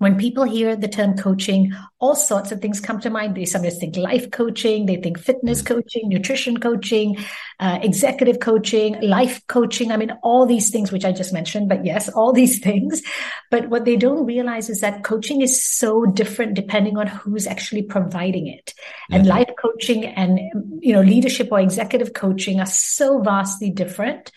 when 0.00 0.16
people 0.16 0.44
hear 0.44 0.76
the 0.76 0.88
term 0.88 1.14
coaching, 1.14 1.74
all 1.98 2.14
sorts 2.14 2.50
of 2.50 2.62
things 2.62 2.80
come 2.80 3.00
to 3.00 3.10
mind. 3.10 3.36
They 3.36 3.44
sometimes 3.44 3.76
think 3.76 3.98
life 3.98 4.30
coaching, 4.30 4.86
they 4.86 4.96
think 4.96 5.18
fitness 5.18 5.60
mm-hmm. 5.60 5.74
coaching, 5.74 6.08
nutrition 6.08 6.58
coaching, 6.58 7.18
uh, 7.60 7.80
executive 7.82 8.40
coaching, 8.40 8.98
life 9.02 9.46
coaching. 9.46 9.92
I 9.92 9.98
mean, 9.98 10.12
all 10.22 10.46
these 10.46 10.70
things, 10.70 10.90
which 10.90 11.04
I 11.04 11.12
just 11.12 11.34
mentioned, 11.34 11.68
but 11.68 11.84
yes, 11.84 12.08
all 12.08 12.32
these 12.32 12.60
things. 12.68 13.02
But 13.50 13.68
what 13.68 13.84
they 13.84 13.96
don't 13.96 14.24
realize 14.24 14.70
is 14.70 14.80
that 14.80 15.04
coaching 15.04 15.42
is 15.42 15.62
so 15.62 16.06
different 16.06 16.54
depending 16.54 16.96
on 16.96 17.06
who's 17.06 17.46
actually 17.46 17.82
providing 17.82 18.46
it. 18.46 18.72
And 19.10 19.24
mm-hmm. 19.24 19.32
life 19.32 19.50
coaching 19.60 20.06
and, 20.06 20.40
you 20.80 20.94
know, 20.94 21.02
leadership 21.02 21.48
or 21.52 21.60
executive 21.60 22.14
coaching 22.14 22.58
are 22.58 22.64
so 22.64 23.20
vastly 23.20 23.68
different 23.68 24.32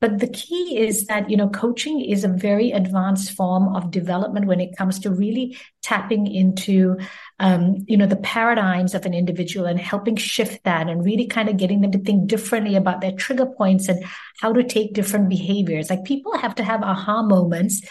but 0.00 0.18
the 0.18 0.28
key 0.28 0.78
is 0.78 1.06
that, 1.06 1.30
you 1.30 1.36
know, 1.36 1.48
coaching 1.48 2.00
is 2.00 2.22
a 2.22 2.28
very 2.28 2.70
advanced 2.70 3.32
form 3.32 3.74
of 3.74 3.90
development 3.90 4.46
when 4.46 4.60
it 4.60 4.76
comes 4.76 4.98
to 5.00 5.10
really 5.10 5.56
tapping 5.82 6.26
into, 6.26 6.98
um, 7.38 7.84
you 7.86 7.96
know, 7.96 8.06
the 8.06 8.16
paradigms 8.16 8.94
of 8.94 9.06
an 9.06 9.14
individual 9.14 9.66
and 9.66 9.80
helping 9.80 10.16
shift 10.16 10.62
that 10.64 10.88
and 10.88 11.04
really 11.04 11.26
kind 11.26 11.48
of 11.48 11.56
getting 11.56 11.80
them 11.80 11.92
to 11.92 11.98
think 11.98 12.26
differently 12.28 12.76
about 12.76 13.00
their 13.00 13.12
trigger 13.12 13.46
points 13.46 13.88
and 13.88 14.04
how 14.40 14.52
to 14.52 14.62
take 14.62 14.92
different 14.92 15.30
behaviors. 15.30 15.88
Like 15.88 16.04
people 16.04 16.36
have 16.36 16.54
to 16.56 16.64
have 16.64 16.82
aha 16.82 17.22
moments 17.22 17.82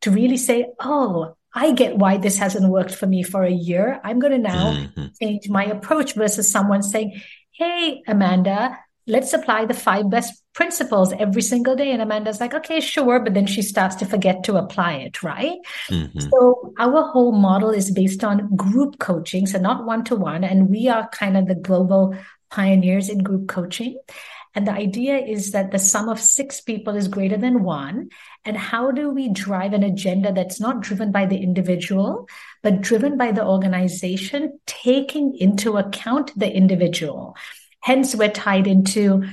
to 0.00 0.10
really 0.10 0.38
say, 0.38 0.66
oh, 0.80 1.36
I 1.54 1.72
get 1.72 1.96
why 1.96 2.16
this 2.16 2.38
hasn't 2.38 2.68
worked 2.68 2.94
for 2.94 3.06
me 3.06 3.22
for 3.22 3.44
a 3.44 3.50
year. 3.50 4.00
I'm 4.02 4.18
going 4.18 4.32
to 4.32 4.38
now 4.38 4.72
mm-hmm. 4.72 5.06
change 5.20 5.48
my 5.48 5.64
approach 5.64 6.14
versus 6.14 6.50
someone 6.50 6.82
saying, 6.82 7.20
Hey, 7.52 8.02
Amanda, 8.08 8.78
let's 9.06 9.32
apply 9.32 9.66
the 9.66 9.74
five 9.74 10.08
best 10.10 10.41
principles 10.54 11.12
every 11.18 11.42
single 11.42 11.74
day. 11.76 11.92
And 11.92 12.02
Amanda's 12.02 12.40
like, 12.40 12.54
okay, 12.54 12.80
sure. 12.80 13.20
But 13.20 13.34
then 13.34 13.46
she 13.46 13.62
starts 13.62 13.96
to 13.96 14.06
forget 14.06 14.44
to 14.44 14.56
apply 14.56 14.94
it, 14.94 15.22
right? 15.22 15.58
Mm-hmm. 15.88 16.20
So 16.30 16.74
our 16.78 17.10
whole 17.10 17.32
model 17.32 17.70
is 17.70 17.90
based 17.90 18.22
on 18.22 18.54
group 18.54 18.98
coaching, 18.98 19.46
so 19.46 19.58
not 19.58 19.86
one 19.86 20.04
to 20.04 20.16
one. 20.16 20.44
And 20.44 20.68
we 20.68 20.88
are 20.88 21.08
kind 21.08 21.36
of 21.36 21.46
the 21.46 21.54
global 21.54 22.16
pioneers 22.50 23.08
in 23.08 23.22
group 23.22 23.48
coaching. 23.48 23.98
And 24.54 24.66
the 24.66 24.72
idea 24.72 25.16
is 25.16 25.52
that 25.52 25.70
the 25.70 25.78
sum 25.78 26.10
of 26.10 26.20
six 26.20 26.60
people 26.60 26.94
is 26.94 27.08
greater 27.08 27.38
than 27.38 27.62
one. 27.62 28.10
And 28.44 28.56
how 28.56 28.90
do 28.90 29.08
we 29.08 29.30
drive 29.30 29.72
an 29.72 29.82
agenda 29.82 30.30
that's 30.32 30.60
not 30.60 30.82
driven 30.82 31.10
by 31.10 31.24
the 31.24 31.38
individual, 31.38 32.28
but 32.62 32.82
driven 32.82 33.16
by 33.16 33.32
the 33.32 33.46
organization, 33.46 34.60
taking 34.66 35.34
into 35.36 35.78
account 35.78 36.38
the 36.38 36.54
individual? 36.54 37.34
Hence, 37.80 38.14
we're 38.14 38.28
tied 38.28 38.66
into 38.66 39.24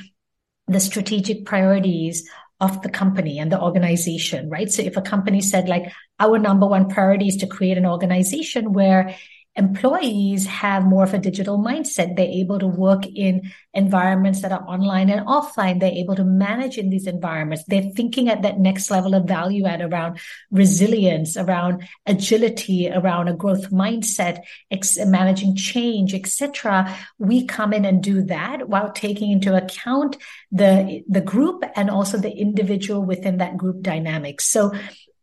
the 0.70 0.80
strategic 0.80 1.46
priorities 1.46 2.30
of 2.62 2.82
the 2.82 2.90
company 2.90 3.40
and 3.40 3.52
the 3.52 3.62
organization, 3.62 4.50
right? 4.50 4.72
So 4.72 4.82
if 4.82 4.98
a 4.98 5.02
company 5.02 5.42
said 5.42 5.68
like 5.68 5.92
our 6.20 6.38
number 6.38 6.68
one 6.68 6.90
priority 6.90 7.28
is 7.28 7.38
to 7.38 7.48
create 7.48 7.78
an 7.78 7.86
organization 7.86 8.74
where 8.74 9.16
employees 9.60 10.46
have 10.48 10.86
more 10.86 11.04
of 11.04 11.14
a 11.14 11.20
digital 11.20 11.60
mindset. 11.60 12.16
They're 12.16 12.26
able 12.26 12.60
to 12.60 12.68
work 12.68 13.06
in 13.06 13.52
environments 13.74 14.42
that 14.42 14.52
are 14.52 14.64
online 14.64 15.10
and 15.10 15.28
offline. 15.28 15.80
They're 15.80 15.92
able 15.92 16.16
to 16.16 16.24
manage 16.24 16.78
in 16.78 16.90
these 16.90 17.06
environments. 17.06 17.66
They're 17.66 17.92
thinking 17.96 18.30
at 18.30 18.42
that 18.42 18.60
next 18.60 18.90
level 18.90 19.14
of 19.14 19.28
value 19.28 19.66
add 19.66 19.82
around 19.82 20.20
resilience, 20.50 21.38
around 21.38 21.88
agility, 22.06 22.90
around 22.90 23.28
a 23.28 23.34
growth 23.34 23.70
mindset, 23.70 24.42
ex- 24.72 24.98
managing 25.06 25.56
change, 25.56 26.14
etc. 26.14 26.96
We 27.20 27.46
come 27.46 27.74
in 27.74 27.84
and 27.84 28.02
do 28.02 28.24
that 28.24 28.70
while 28.70 28.92
taking 28.92 29.30
into 29.30 29.56
account 29.56 30.18
the, 30.52 31.04
the 31.08 31.22
group 31.22 31.64
and 31.76 31.90
also 31.90 32.18
the 32.18 32.32
individual 32.32 33.04
within 33.04 33.38
that 33.38 33.58
group 33.58 33.82
dynamics. 33.82 34.46
So 34.46 34.74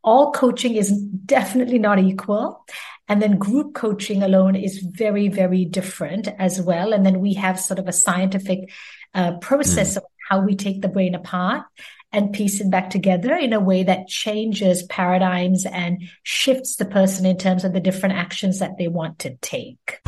all 0.05 0.31
coaching 0.31 0.76
is 0.76 0.93
definitely 0.93 1.81
not 1.81 1.99
equal. 1.99 2.64
And 3.09 3.23
then 3.23 3.39
group 3.39 3.75
coaching 3.75 4.25
alone 4.25 4.57
is 4.57 4.79
very, 4.79 5.29
very 5.29 5.65
different 5.65 6.29
as 6.39 6.61
well. 6.61 6.93
And 6.93 7.07
then 7.07 7.21
we 7.21 7.35
have 7.35 7.61
sort 7.61 7.79
of 7.79 7.87
a 7.87 7.93
scientific 7.93 8.71
uh, 9.15 9.39
process 9.39 9.95
mm. 9.95 9.99
of 9.99 10.05
how 10.29 10.41
we 10.41 10.57
take 10.57 10.83
the 10.83 10.89
brain 10.89 11.15
apart 11.15 11.63
and 12.13 12.33
piece 12.33 12.61
it 12.61 12.69
back 12.69 12.91
together 12.91 13.35
in 13.37 13.53
a 13.53 13.61
way 13.61 13.85
that 13.85 14.09
changes 14.09 14.83
paradigms 14.85 15.67
and 15.67 16.03
shifts 16.25 16.77
the 16.77 16.85
person 16.85 17.25
in 17.27 17.37
terms 17.37 17.63
of 17.65 17.73
the 17.73 17.81
different 17.81 18.17
actions 18.17 18.59
that 18.59 18.77
they 18.77 18.89
want 18.89 19.21
to 19.21 19.37
take. 19.37 20.01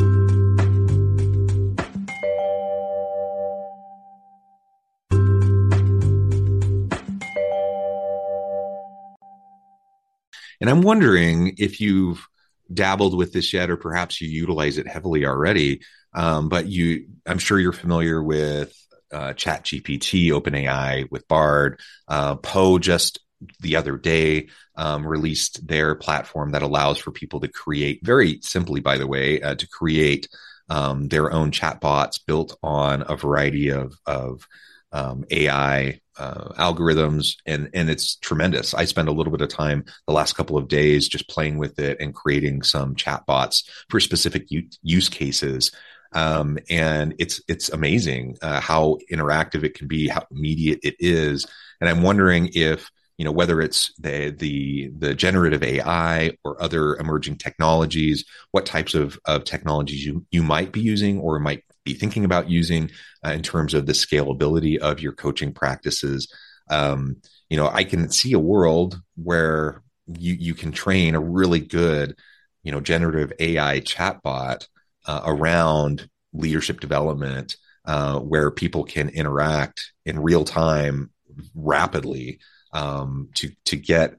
And 10.60 10.68
I'm 10.68 10.82
wondering 10.82 11.54
if 11.58 11.80
you've 11.80 12.26
dabbled 12.72 13.16
with 13.16 13.32
this 13.32 13.52
yet, 13.52 13.70
or 13.70 13.76
perhaps 13.76 14.20
you 14.20 14.28
utilize 14.28 14.78
it 14.78 14.86
heavily 14.86 15.24
already. 15.24 15.80
Um, 16.14 16.48
but 16.48 16.66
you, 16.66 17.06
I'm 17.26 17.38
sure 17.38 17.58
you're 17.58 17.72
familiar 17.72 18.22
with 18.22 18.72
uh, 19.12 19.32
ChatGPT, 19.34 20.28
OpenAI 20.30 21.10
with 21.10 21.26
Bard. 21.28 21.80
Uh, 22.06 22.36
Poe 22.36 22.78
just 22.78 23.20
the 23.60 23.76
other 23.76 23.96
day 23.96 24.48
um, 24.76 25.06
released 25.06 25.66
their 25.66 25.94
platform 25.94 26.50
that 26.52 26.62
allows 26.62 26.98
for 26.98 27.10
people 27.10 27.40
to 27.40 27.48
create 27.48 28.00
very 28.02 28.40
simply, 28.42 28.80
by 28.80 28.98
the 28.98 29.06
way, 29.06 29.40
uh, 29.40 29.54
to 29.54 29.68
create 29.68 30.28
um, 30.68 31.08
their 31.08 31.32
own 31.32 31.50
chatbots 31.50 32.20
built 32.26 32.56
on 32.62 33.04
a 33.08 33.16
variety 33.16 33.70
of 33.70 33.94
of 34.06 34.46
um, 34.92 35.24
AI 35.30 36.00
uh, 36.18 36.52
algorithms, 36.58 37.36
and 37.46 37.70
and 37.74 37.88
it's 37.88 38.16
tremendous. 38.16 38.74
I 38.74 38.84
spent 38.84 39.08
a 39.08 39.12
little 39.12 39.32
bit 39.32 39.40
of 39.40 39.48
time 39.48 39.84
the 40.06 40.12
last 40.12 40.34
couple 40.34 40.56
of 40.56 40.68
days 40.68 41.08
just 41.08 41.28
playing 41.28 41.58
with 41.58 41.78
it 41.78 41.98
and 42.00 42.14
creating 42.14 42.62
some 42.62 42.94
chatbots 42.94 43.64
for 43.88 44.00
specific 44.00 44.50
u- 44.50 44.68
use 44.82 45.08
cases. 45.08 45.70
Um, 46.12 46.58
and 46.70 47.14
it's 47.18 47.40
it's 47.48 47.68
amazing 47.68 48.36
uh, 48.42 48.60
how 48.60 48.98
interactive 49.12 49.62
it 49.64 49.74
can 49.74 49.88
be, 49.88 50.08
how 50.08 50.24
immediate 50.30 50.80
it 50.82 50.96
is. 50.98 51.46
And 51.80 51.88
I'm 51.88 52.02
wondering 52.02 52.50
if 52.54 52.90
you 53.18 53.24
know 53.24 53.32
whether 53.32 53.60
it's 53.60 53.92
the 53.98 54.30
the 54.30 54.90
the 54.96 55.14
generative 55.14 55.62
AI 55.62 56.32
or 56.44 56.60
other 56.62 56.96
emerging 56.96 57.36
technologies, 57.36 58.24
what 58.52 58.64
types 58.64 58.94
of 58.94 59.18
of 59.26 59.44
technologies 59.44 60.04
you 60.04 60.24
you 60.30 60.42
might 60.42 60.72
be 60.72 60.80
using 60.80 61.20
or 61.20 61.38
might 61.38 61.64
be 61.88 61.94
thinking 61.94 62.24
about 62.24 62.50
using 62.50 62.90
uh, 63.24 63.30
in 63.30 63.42
terms 63.42 63.74
of 63.74 63.86
the 63.86 63.92
scalability 63.92 64.76
of 64.78 65.00
your 65.00 65.12
coaching 65.12 65.52
practices. 65.52 66.32
Um, 66.70 67.16
you 67.48 67.56
know, 67.56 67.68
I 67.68 67.84
can 67.84 68.10
see 68.10 68.32
a 68.34 68.38
world 68.38 69.00
where 69.16 69.82
you 70.06 70.34
you 70.34 70.54
can 70.54 70.72
train 70.72 71.14
a 71.14 71.20
really 71.20 71.60
good, 71.60 72.14
you 72.62 72.72
know, 72.72 72.80
generative 72.80 73.32
AI 73.38 73.80
chatbot 73.80 74.66
uh, 75.06 75.22
around 75.24 76.08
leadership 76.32 76.80
development, 76.80 77.56
uh, 77.86 78.18
where 78.18 78.50
people 78.50 78.84
can 78.84 79.08
interact 79.08 79.92
in 80.04 80.20
real 80.20 80.44
time 80.44 81.10
rapidly 81.54 82.38
um, 82.72 83.30
to 83.34 83.50
to 83.64 83.76
get 83.76 84.14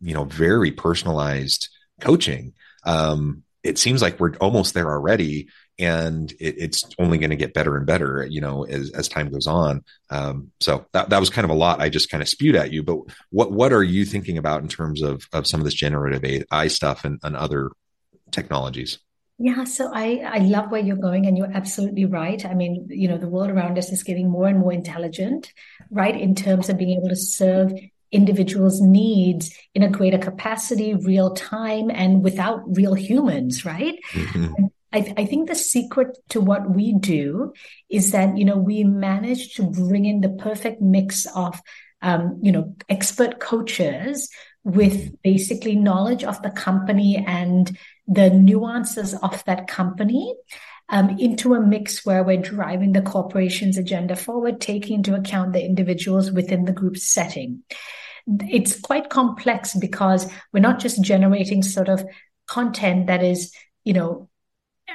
you 0.00 0.14
know 0.14 0.24
very 0.24 0.72
personalized 0.72 1.68
coaching. 2.00 2.52
Um, 2.84 3.44
it 3.62 3.78
seems 3.78 4.02
like 4.02 4.18
we're 4.20 4.36
almost 4.36 4.74
there 4.74 4.90
already 4.90 5.48
and 5.78 6.32
it, 6.32 6.56
it's 6.58 6.84
only 6.98 7.18
going 7.18 7.30
to 7.30 7.36
get 7.36 7.54
better 7.54 7.76
and 7.76 7.86
better, 7.86 8.26
you 8.28 8.40
know, 8.40 8.64
as, 8.64 8.90
as 8.90 9.08
time 9.08 9.30
goes 9.30 9.46
on. 9.46 9.84
Um, 10.10 10.50
so 10.60 10.86
that, 10.92 11.10
that 11.10 11.20
was 11.20 11.30
kind 11.30 11.44
of 11.44 11.50
a 11.50 11.54
lot 11.54 11.80
I 11.80 11.88
just 11.88 12.10
kind 12.10 12.22
of 12.22 12.28
spewed 12.28 12.56
at 12.56 12.72
you, 12.72 12.82
but 12.82 12.98
what, 13.30 13.52
what 13.52 13.72
are 13.72 13.82
you 13.82 14.04
thinking 14.04 14.38
about 14.38 14.62
in 14.62 14.68
terms 14.68 15.02
of, 15.02 15.26
of 15.32 15.46
some 15.46 15.60
of 15.60 15.64
this 15.64 15.74
generative 15.74 16.24
AI 16.24 16.68
stuff 16.68 17.04
and, 17.04 17.20
and 17.22 17.36
other 17.36 17.70
technologies? 18.30 18.98
Yeah, 19.38 19.64
so 19.64 19.90
I, 19.92 20.22
I 20.24 20.38
love 20.38 20.70
where 20.70 20.80
you're 20.80 20.96
going, 20.96 21.26
and 21.26 21.36
you're 21.36 21.52
absolutely 21.52 22.06
right. 22.06 22.42
I 22.46 22.54
mean, 22.54 22.86
you 22.88 23.06
know, 23.06 23.18
the 23.18 23.28
world 23.28 23.50
around 23.50 23.76
us 23.76 23.92
is 23.92 24.02
getting 24.02 24.30
more 24.30 24.48
and 24.48 24.58
more 24.58 24.72
intelligent, 24.72 25.52
right, 25.90 26.18
in 26.18 26.34
terms 26.34 26.70
of 26.70 26.78
being 26.78 26.96
able 26.98 27.10
to 27.10 27.16
serve 27.16 27.74
individuals' 28.10 28.80
needs 28.80 29.54
in 29.74 29.82
a 29.82 29.90
greater 29.90 30.16
capacity, 30.16 30.94
real 30.94 31.34
time, 31.34 31.90
and 31.90 32.24
without 32.24 32.62
real 32.66 32.94
humans, 32.94 33.66
right? 33.66 33.98
Mm-hmm. 34.12 34.66
I, 34.96 35.14
I, 35.18 35.26
think 35.26 35.48
the 35.48 35.54
secret 35.54 36.16
to 36.30 36.40
what 36.40 36.70
we 36.70 36.94
do 36.94 37.52
is 37.90 38.12
that 38.12 38.36
you 38.38 38.44
know 38.44 38.56
we 38.56 38.82
manage 38.82 39.54
to 39.54 39.64
bring 39.64 40.06
in 40.06 40.22
the 40.22 40.30
perfect 40.30 40.80
mix 40.80 41.26
of 41.34 41.60
um, 42.00 42.40
you 42.42 42.50
know 42.50 42.74
expert 42.88 43.38
coaches 43.38 44.30
with 44.64 45.20
basically 45.22 45.76
knowledge 45.76 46.24
of 46.24 46.42
the 46.42 46.50
company 46.50 47.22
and 47.26 47.78
the 48.08 48.30
nuances 48.30 49.14
of 49.14 49.44
that 49.44 49.68
company 49.68 50.34
um, 50.88 51.10
into 51.18 51.54
a 51.54 51.60
mix 51.60 52.06
where 52.06 52.22
we're 52.22 52.40
driving 52.40 52.92
the 52.92 53.02
corporation's 53.02 53.76
agenda 53.76 54.16
forward, 54.16 54.60
taking 54.60 54.96
into 54.96 55.14
account 55.14 55.52
the 55.52 55.64
individuals 55.64 56.30
within 56.30 56.64
the 56.64 56.72
group 56.72 56.96
setting. 56.96 57.62
It's 58.26 58.80
quite 58.80 59.10
complex 59.10 59.74
because 59.74 60.30
we're 60.52 60.60
not 60.60 60.80
just 60.80 61.02
generating 61.02 61.62
sort 61.62 61.88
of 61.88 62.04
content 62.46 63.08
that 63.08 63.22
is, 63.22 63.52
you 63.84 63.92
know, 63.92 64.28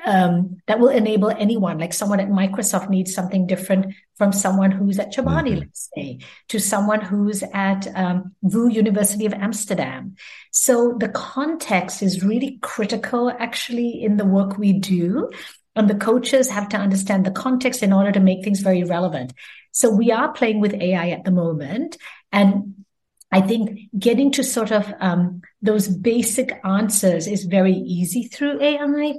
um, 0.06 0.58
that 0.68 0.80
will 0.80 0.90
enable 0.90 1.30
anyone, 1.30 1.78
like 1.78 1.94
someone 1.94 2.20
at 2.20 2.30
Microsoft 2.30 2.90
needs 2.90 3.14
something 3.14 3.46
different 3.46 3.94
from 4.16 4.32
someone 4.32 4.72
who's 4.72 5.00
at 5.00 5.14
Chobani, 5.14 5.52
mm-hmm. 5.52 5.60
let's 5.60 5.90
say, 5.96 6.20
to 6.50 6.60
someone 6.60 7.02
who's 7.02 7.44
at 7.54 7.88
um, 7.96 8.36
VU 8.44 8.70
University 8.70 9.26
of 9.26 9.34
Amsterdam. 9.34 10.16
So 10.52 10.96
the 11.00 11.10
context 11.10 12.02
is 12.02 12.24
really 12.24 12.58
critical, 12.62 13.30
actually, 13.30 14.04
in 14.04 14.18
the 14.18 14.26
work 14.26 14.58
we 14.58 14.74
do. 14.74 15.30
And 15.76 15.90
the 15.90 15.96
coaches 15.96 16.50
have 16.50 16.68
to 16.70 16.78
understand 16.78 17.26
the 17.26 17.32
context 17.32 17.82
in 17.82 17.94
order 17.94 18.12
to 18.12 18.20
make 18.20 18.44
things 18.44 18.60
very 18.60 18.84
relevant. 18.84 19.34
So 19.72 19.90
we 19.90 20.12
are 20.12 20.34
playing 20.34 20.60
with 20.60 20.74
AI 20.74 21.10
at 21.10 21.24
the 21.24 21.32
moment. 21.32 21.98
And 22.32 22.86
I 23.32 23.40
think 23.40 23.80
getting 23.98 24.32
to 24.34 24.44
sort 24.44 24.72
of 24.72 24.94
um, 25.00 25.42
those 25.62 25.88
basic 25.88 26.60
answers 26.66 27.28
is 27.28 27.46
very 27.46 27.74
easy 27.74 28.24
through 28.24 28.62
AI 28.62 29.14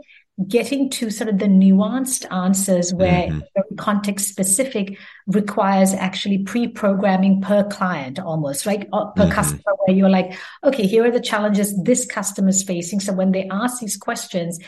getting 0.48 0.88
to 0.88 1.10
sort 1.10 1.28
of 1.28 1.38
the 1.38 1.46
nuanced 1.46 2.24
answers 2.32 2.92
where 2.94 3.28
mm-hmm. 3.28 3.74
context 3.76 4.28
specific 4.28 4.98
requires 5.26 5.92
actually 5.92 6.38
pre-programming 6.38 7.40
per 7.40 7.62
client 7.64 8.18
almost 8.18 8.64
right 8.64 8.88
uh, 8.94 9.06
per 9.10 9.24
mm-hmm. 9.24 9.32
customer 9.32 9.72
where 9.84 9.96
you're 9.96 10.08
like 10.08 10.32
okay 10.64 10.86
here 10.86 11.04
are 11.04 11.10
the 11.10 11.20
challenges 11.20 11.80
this 11.82 12.06
customer 12.06 12.48
is 12.48 12.62
facing 12.62 12.98
so 12.98 13.12
when 13.12 13.32
they 13.32 13.46
ask 13.50 13.80
these 13.80 13.96
questions 13.96 14.58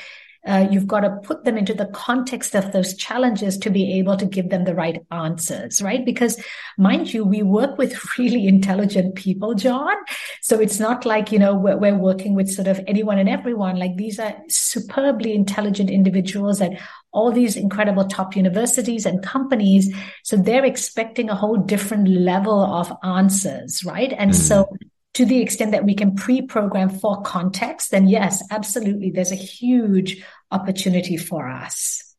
uh, 0.47 0.67
you've 0.71 0.87
got 0.87 1.01
to 1.01 1.11
put 1.23 1.45
them 1.45 1.57
into 1.57 1.73
the 1.73 1.87
context 1.87 2.55
of 2.55 2.73
those 2.73 2.95
challenges 2.95 3.57
to 3.59 3.71
be 3.71 3.99
able 3.99 4.17
to 4.17 4.27
give 4.27 4.51
them 4.51 4.65
the 4.65 4.75
right 4.75 5.05
answers, 5.11 5.81
right? 5.81 6.05
Because 6.05 6.41
mind 6.77 7.13
you, 7.15 7.25
we 7.25 7.43
work 7.43 7.79
with 7.79 7.97
really 8.19 8.47
intelligent 8.47 9.15
people, 9.15 9.55
John. 9.55 9.95
So 10.43 10.61
it's 10.61 10.79
not 10.79 11.07
like, 11.07 11.33
you 11.33 11.39
know, 11.39 11.55
we're, 11.55 11.79
we're 11.79 11.97
working 11.97 12.35
with 12.35 12.51
sort 12.51 12.69
of 12.69 12.81
anyone 12.87 13.19
and 13.19 13.29
everyone. 13.29 13.79
Like 13.79 13.97
these 13.97 14.19
are 14.19 14.35
superbly 14.49 15.35
intelligent 15.35 15.91
individuals 15.91 16.61
at 16.61 16.73
all 17.13 17.33
these 17.33 17.57
incredible 17.57 18.05
top 18.07 18.37
universities 18.37 19.07
and 19.07 19.23
companies. 19.23 19.95
So 20.25 20.37
they're 20.37 20.65
expecting 20.65 21.31
a 21.31 21.35
whole 21.35 21.57
different 21.57 22.09
level 22.09 22.61
of 22.61 22.93
answers, 23.03 23.85
right? 23.85 24.13
And 24.19 24.33
mm. 24.33 24.35
so 24.35 24.69
to 25.15 25.25
the 25.25 25.41
extent 25.41 25.73
that 25.73 25.85
we 25.85 25.95
can 25.95 26.15
pre-program 26.15 26.91
for 26.91 27.23
context, 27.23 27.91
then 27.91 28.09
yes, 28.09 28.43
absolutely, 28.51 29.11
there's 29.11 29.33
a 29.33 29.37
huge 29.37 30.25
opportunity 30.51 31.17
for 31.17 31.49
us. 31.49 32.15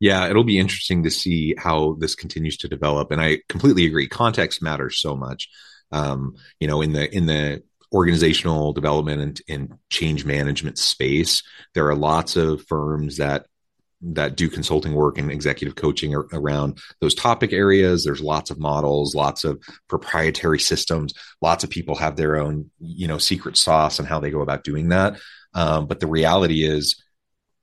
Yeah, 0.00 0.28
it'll 0.28 0.44
be 0.44 0.58
interesting 0.58 1.04
to 1.04 1.10
see 1.10 1.54
how 1.56 1.96
this 1.98 2.14
continues 2.14 2.56
to 2.58 2.68
develop. 2.68 3.10
And 3.10 3.22
I 3.22 3.38
completely 3.48 3.86
agree. 3.86 4.08
Context 4.08 4.62
matters 4.62 5.00
so 5.00 5.16
much. 5.16 5.48
Um, 5.92 6.34
you 6.58 6.66
know, 6.66 6.82
in 6.82 6.92
the 6.92 7.14
in 7.14 7.26
the 7.26 7.62
organizational 7.92 8.72
development 8.72 9.22
and, 9.22 9.40
and 9.48 9.78
change 9.88 10.24
management 10.24 10.78
space, 10.78 11.42
there 11.74 11.88
are 11.88 11.94
lots 11.94 12.36
of 12.36 12.66
firms 12.66 13.18
that 13.18 13.46
that 14.12 14.36
do 14.36 14.48
consulting 14.48 14.94
work 14.94 15.18
and 15.18 15.30
executive 15.30 15.76
coaching 15.76 16.14
around 16.14 16.78
those 17.00 17.14
topic 17.14 17.52
areas. 17.52 18.04
There's 18.04 18.20
lots 18.20 18.50
of 18.50 18.58
models 18.58 19.14
lots 19.14 19.44
of 19.44 19.62
proprietary 19.88 20.60
systems. 20.60 21.14
Lots 21.40 21.64
of 21.64 21.70
people 21.70 21.94
have 21.96 22.16
their 22.16 22.36
own 22.36 22.70
you 22.80 23.08
know 23.08 23.18
secret 23.18 23.56
sauce 23.56 23.98
and 23.98 24.06
how 24.06 24.20
they 24.20 24.30
go 24.30 24.40
about 24.40 24.64
doing 24.64 24.90
that. 24.90 25.18
Um, 25.54 25.86
but 25.86 26.00
the 26.00 26.06
reality 26.06 26.64
is 26.64 27.00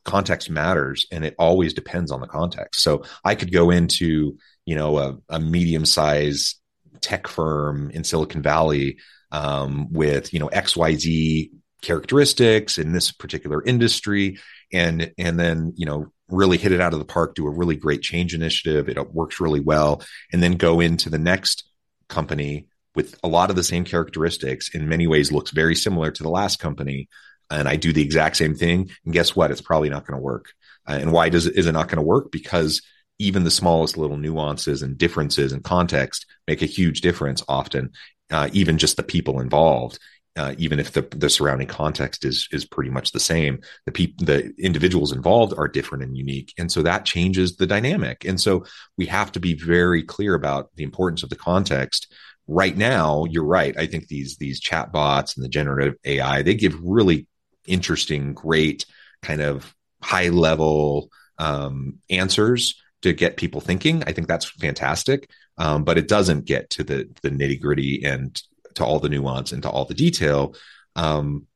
context 0.04 0.50
matters 0.50 1.06
and 1.12 1.24
it 1.24 1.36
always 1.38 1.74
depends 1.74 2.12
on 2.12 2.22
the 2.22 2.28
context. 2.28 2.82
So 2.82 3.04
i 3.24 3.36
could 3.36 3.52
go 3.52 3.70
into 3.70 4.38
you 4.66 4.76
know 4.76 4.98
a, 4.98 5.18
a 5.30 5.40
medium 5.40 5.86
size 5.86 6.56
tech 7.02 7.28
firm 7.28 7.92
in 7.92 8.04
silicon 8.04 8.42
valley 8.42 8.98
um, 9.32 9.92
with 9.92 10.34
you 10.34 10.40
know 10.40 10.50
xyz 10.50 11.50
characteristics 11.82 12.78
in 12.78 12.94
this 12.94 13.12
particular 13.12 13.64
industry 13.64 14.40
and 14.72 15.12
and 15.18 15.40
then 15.40 15.74
you 15.76 15.86
know 15.86 16.12
really 16.32 16.58
hit 16.58 16.72
it 16.72 16.82
out 16.82 16.94
of 16.94 17.00
the 17.00 17.06
park, 17.06 17.36
do 17.36 17.48
a 17.48 17.52
really 17.52 17.76
great 17.76 18.02
change 18.02 18.34
initiative. 18.34 18.90
It 18.90 19.14
works 19.14 19.40
really 19.40 19.60
well. 19.60 20.02
And 20.32 20.42
then 20.42 20.54
go 20.54 20.80
into 20.80 21.10
the 21.10 21.20
next 21.20 21.64
company 22.08 22.68
with 22.96 23.18
a 23.24 23.28
lot 23.28 23.50
of 23.50 23.56
the 23.56 23.64
same 23.64 23.86
characteristics 23.86 24.70
in 24.70 24.90
many 24.90 25.08
ways 25.08 25.32
looks 25.32 25.52
very 25.52 25.76
similar 25.76 26.12
to 26.12 26.24
the 26.24 26.30
last 26.30 26.60
company. 26.60 27.08
And 27.50 27.68
I 27.68 27.76
do 27.76 27.94
the 27.94 28.02
exact 28.02 28.38
same 28.38 28.56
thing. 28.56 28.92
And 29.06 29.14
guess 29.14 29.36
what? 29.36 29.52
It's 29.52 29.62
probably 29.62 29.90
not 29.90 30.06
going 30.06 30.18
to 30.18 30.24
work. 30.24 30.54
Uh, 30.88 30.98
and 31.00 31.12
why 31.12 31.30
does 31.30 31.46
it, 31.46 31.56
is 31.56 31.68
it 31.68 31.74
not 31.74 31.88
going 31.88 31.98
to 31.98 32.02
work? 32.02 32.32
Because 32.32 32.82
even 33.20 33.44
the 33.44 33.52
smallest 33.52 33.98
little 33.98 34.18
nuances 34.18 34.82
and 34.82 34.98
differences 34.98 35.54
in 35.54 35.62
context 35.62 36.26
make 36.48 36.62
a 36.62 36.68
huge 36.68 37.02
difference 37.02 37.44
often, 37.48 37.92
uh, 38.32 38.50
even 38.52 38.78
just 38.78 38.98
the 38.98 39.04
people 39.04 39.40
involved 39.40 40.00
uh, 40.38 40.56
even 40.58 40.80
if 40.80 40.92
the, 40.94 41.02
the 41.12 41.30
surrounding 41.30 41.68
context 41.68 42.24
is 42.24 42.48
is 42.52 42.66
pretty 42.66 42.90
much 42.90 43.12
the 43.12 43.20
same 43.20 43.60
the 43.86 43.92
people 43.92 44.26
the 44.26 44.54
individuals 44.58 45.12
involved 45.12 45.54
are 45.58 45.68
different 45.68 46.04
and 46.04 46.18
unique. 46.18 46.54
And 46.58 46.72
so 46.72 46.82
that 46.84 47.06
changes 47.06 47.58
the 47.58 47.68
dynamic. 47.68 48.24
And 48.24 48.40
so 48.40 48.66
we 48.98 49.08
have 49.08 49.32
to 49.34 49.40
be 49.40 49.54
very 49.56 50.04
clear 50.04 50.34
about 50.34 50.70
the 50.76 50.84
importance 50.84 51.24
of 51.24 51.30
the 51.30 51.36
context. 51.36 52.14
Right 52.48 52.76
now 52.76 53.26
you're 53.26 53.46
right. 53.46 53.78
I 53.78 53.88
think 53.88 54.08
these 54.08 54.38
these 54.38 54.60
chat 54.60 54.92
bots 54.92 55.36
and 55.36 55.44
the 55.44 55.50
generative 55.50 55.96
ai 56.06 56.42
they 56.42 56.56
give 56.56 56.80
really 56.82 57.28
interesting 57.66 58.34
great 58.34 58.86
kind 59.22 59.42
of 59.42 59.76
high 60.02 60.30
level 60.30 61.10
um, 61.38 62.00
answers 62.10 62.82
to 63.02 63.14
get 63.14 63.38
people 63.38 63.62
thinking. 63.62 64.04
I 64.06 64.14
think 64.14 64.28
that's 64.28 64.46
fantastic. 64.46 65.30
Um, 65.58 65.84
but 65.84 65.98
it 65.98 66.08
doesn't 66.08 66.46
get 66.46 66.70
to 66.72 66.84
the 66.84 67.10
the 67.22 67.30
nitty 67.30 67.60
gritty 67.60 68.06
and 68.06 68.42
to 68.76 68.86
all 68.86 69.00
the 69.00 69.10
nuance 69.10 69.52
and 69.52 69.64
to 69.64 69.70
all 69.70 69.86
the 69.86 69.94
detail. 69.94 70.56
Um, 70.96 71.48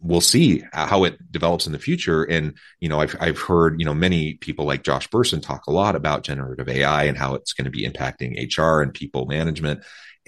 we'll 0.00 0.20
see 0.20 0.64
how 0.72 1.04
it 1.04 1.30
develops 1.30 1.66
in 1.66 1.72
the 1.72 1.78
future. 1.78 2.24
And 2.24 2.54
you 2.80 2.88
know, 2.88 3.00
I've 3.00 3.16
I've 3.20 3.38
heard 3.38 3.78
you 3.78 3.84
know 3.84 3.94
many 3.94 4.34
people 4.34 4.64
like 4.64 4.82
Josh 4.82 5.08
Bersin 5.08 5.42
talk 5.42 5.66
a 5.66 5.72
lot 5.72 5.94
about 5.94 6.24
generative 6.24 6.68
AI 6.68 7.04
and 7.04 7.18
how 7.18 7.34
it's 7.34 7.52
going 7.52 7.66
to 7.66 7.70
be 7.70 7.86
impacting 7.86 8.36
HR 8.56 8.82
and 8.82 8.94
people 8.94 9.26
management. 9.26 9.82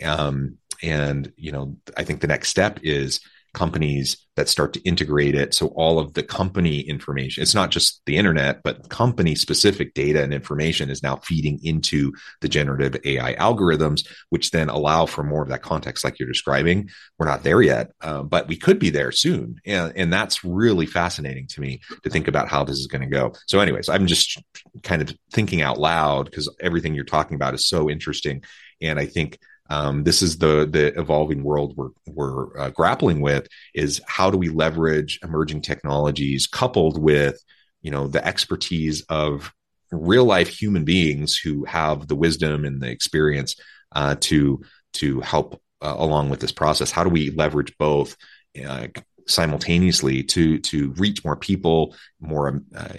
Um, 0.05 0.59
and 0.83 1.33
you 1.37 1.53
know, 1.53 1.77
I 1.97 2.05
think 2.05 2.21
the 2.21 2.27
next 2.27 2.49
step 2.49 2.81
is 2.83 3.21
companies 3.55 4.17
that 4.37 4.49
start 4.49 4.73
to 4.73 4.81
integrate 4.81 5.35
it. 5.35 5.53
So 5.53 5.69
all 5.69 5.99
of 5.99 6.15
the 6.15 6.23
company 6.23 6.81
information, 6.81 7.43
it's 7.43 7.55
not 7.55 7.71
just 7.71 8.01
the 8.07 8.17
internet, 8.17 8.63
but 8.65 8.89
company 8.89 9.35
specific 9.35 9.93
data 9.93 10.23
and 10.23 10.33
information 10.33 10.89
is 10.89 11.03
now 11.03 11.17
feeding 11.17 11.61
into 11.63 12.13
the 12.41 12.49
generative 12.49 12.97
AI 13.05 13.35
algorithms, 13.35 14.07
which 14.31 14.51
then 14.51 14.71
allow 14.71 15.05
for 15.05 15.23
more 15.23 15.43
of 15.43 15.51
that 15.51 15.63
context, 15.63 16.03
like 16.03 16.19
you're 16.19 16.29
describing. 16.29 16.89
We're 17.19 17.27
not 17.27 17.43
there 17.43 17.61
yet, 17.61 17.91
uh, 18.01 18.23
but 18.23 18.49
we 18.49 18.57
could 18.57 18.79
be 18.79 18.89
there 18.89 19.13
soon. 19.13 19.57
And, 19.67 19.93
and 19.97 20.13
that's 20.13 20.45
really 20.45 20.87
fascinating 20.87 21.47
to 21.49 21.61
me 21.61 21.81
to 22.03 22.11
think 22.11 22.29
about 22.29 22.49
how 22.49 22.65
this 22.65 22.79
is 22.79 22.87
going 22.87 23.03
to 23.03 23.15
go. 23.15 23.35
So 23.47 23.61
anyways, 23.61 23.91
I'm 23.91 24.07
just 24.07 24.43
kind 24.83 25.03
of 25.03 25.15
thinking 25.31 25.61
out 25.61 25.79
loud 25.79 26.25
because 26.25 26.55
everything 26.59 26.95
you're 26.95 27.05
talking 27.05 27.35
about 27.35 27.55
is 27.55 27.69
so 27.69 27.91
interesting. 27.91 28.43
And 28.81 28.99
I 28.99 29.07
think 29.07 29.39
um, 29.73 30.05
this 30.05 30.21
is 30.21 30.37
the 30.37 30.69
the 30.71 30.99
evolving 31.01 31.43
world 31.43 31.75
we're 31.77 31.89
we're 32.07 32.59
uh, 32.61 32.71
grappling 32.71 33.23
with 33.23 33.49
is 33.75 34.03
how 34.07 34.31
do 34.31 34.37
we 34.37 34.51
leverage 34.51 35.19
emerging 35.25 35.63
technologies 35.63 36.47
coupled 36.47 37.01
with 37.01 37.43
you 37.81 37.91
know 37.91 38.07
the 38.07 38.25
expertise 38.27 39.01
of 39.09 39.51
real 39.91 40.27
life 40.27 40.49
human 40.49 40.85
beings 40.85 41.39
who 41.39 41.65
have 41.65 42.07
the 42.07 42.15
wisdom 42.15 42.67
and 42.67 42.83
the 42.83 42.91
experience 42.91 43.57
uh, 43.93 44.15
to 44.21 44.63
to 44.93 45.21
help 45.21 45.59
uh, 45.81 45.95
along 45.97 46.29
with 46.29 46.41
this 46.41 46.53
process? 46.53 46.91
How 46.91 47.03
do 47.03 47.11
we 47.11 47.31
leverage 47.31 47.73
both 47.79 48.15
uh, 48.63 48.89
simultaneously 49.27 50.23
to 50.23 50.59
to 50.59 50.93
reach 50.99 51.25
more 51.25 51.37
people 51.37 51.97
more 52.21 52.63
uh, 52.77 52.93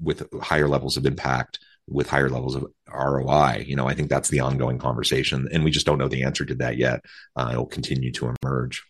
with 0.00 0.22
higher 0.40 0.68
levels 0.68 0.96
of 0.96 1.04
impact 1.04 1.58
with 1.92 2.08
higher 2.08 2.28
levels 2.28 2.54
of 2.54 2.66
ROI? 2.92 3.64
You 3.66 3.76
know, 3.76 3.88
I 3.88 3.94
think 3.94 4.08
that's 4.08 4.28
the 4.28 4.40
ongoing 4.40 4.78
conversation, 4.78 5.48
and 5.52 5.64
we 5.64 5.70
just 5.70 5.86
don't 5.86 5.98
know 5.98 6.08
the 6.08 6.24
answer 6.24 6.44
to 6.44 6.54
that 6.56 6.76
yet. 6.76 7.04
Uh, 7.36 7.50
it'll 7.52 7.66
continue 7.66 8.12
to 8.12 8.34
emerge. 8.42 8.84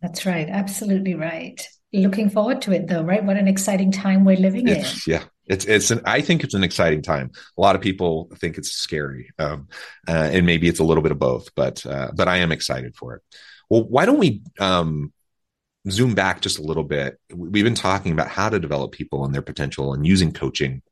That's 0.00 0.26
right. 0.26 0.48
Absolutely 0.48 1.14
right. 1.14 1.66
Looking 1.92 2.30
forward 2.30 2.62
to 2.62 2.72
it, 2.72 2.86
though. 2.86 3.02
Right? 3.02 3.24
What 3.24 3.36
an 3.36 3.48
exciting 3.48 3.92
time 3.92 4.24
we're 4.24 4.36
living 4.36 4.68
it's, 4.68 5.06
in. 5.06 5.14
Yeah, 5.14 5.24
it's 5.46 5.64
it's 5.64 5.90
an. 5.90 6.02
I 6.04 6.20
think 6.20 6.44
it's 6.44 6.54
an 6.54 6.64
exciting 6.64 7.02
time. 7.02 7.30
A 7.56 7.60
lot 7.60 7.76
of 7.76 7.80
people 7.80 8.30
think 8.36 8.58
it's 8.58 8.70
scary, 8.70 9.30
um, 9.38 9.68
uh, 10.06 10.30
and 10.32 10.46
maybe 10.46 10.68
it's 10.68 10.80
a 10.80 10.84
little 10.84 11.02
bit 11.02 11.12
of 11.12 11.18
both. 11.18 11.54
But 11.54 11.84
uh, 11.86 12.10
but 12.14 12.28
I 12.28 12.38
am 12.38 12.52
excited 12.52 12.94
for 12.96 13.16
it. 13.16 13.22
Well, 13.70 13.84
why 13.84 14.06
don't 14.06 14.18
we 14.18 14.42
um, 14.60 15.12
zoom 15.90 16.14
back 16.14 16.40
just 16.40 16.58
a 16.58 16.62
little 16.62 16.84
bit, 16.84 17.18
we've 17.32 17.64
been 17.64 17.74
talking 17.74 18.12
about 18.12 18.28
how 18.28 18.48
to 18.48 18.58
develop 18.58 18.92
people 18.92 19.24
and 19.24 19.34
their 19.34 19.42
potential 19.42 19.92
and 19.92 20.06
using 20.06 20.32
coaching 20.32 20.82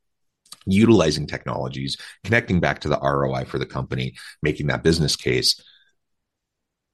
utilizing 0.67 1.27
technologies, 1.27 1.97
connecting 2.25 2.61
back 2.61 2.81
to 2.81 2.89
the 2.89 2.99
ROI 3.01 3.45
for 3.45 3.59
the 3.59 3.67
company, 3.67 4.15
making 4.43 4.67
that 4.67 4.83
business 4.83 5.17
case. 5.17 5.61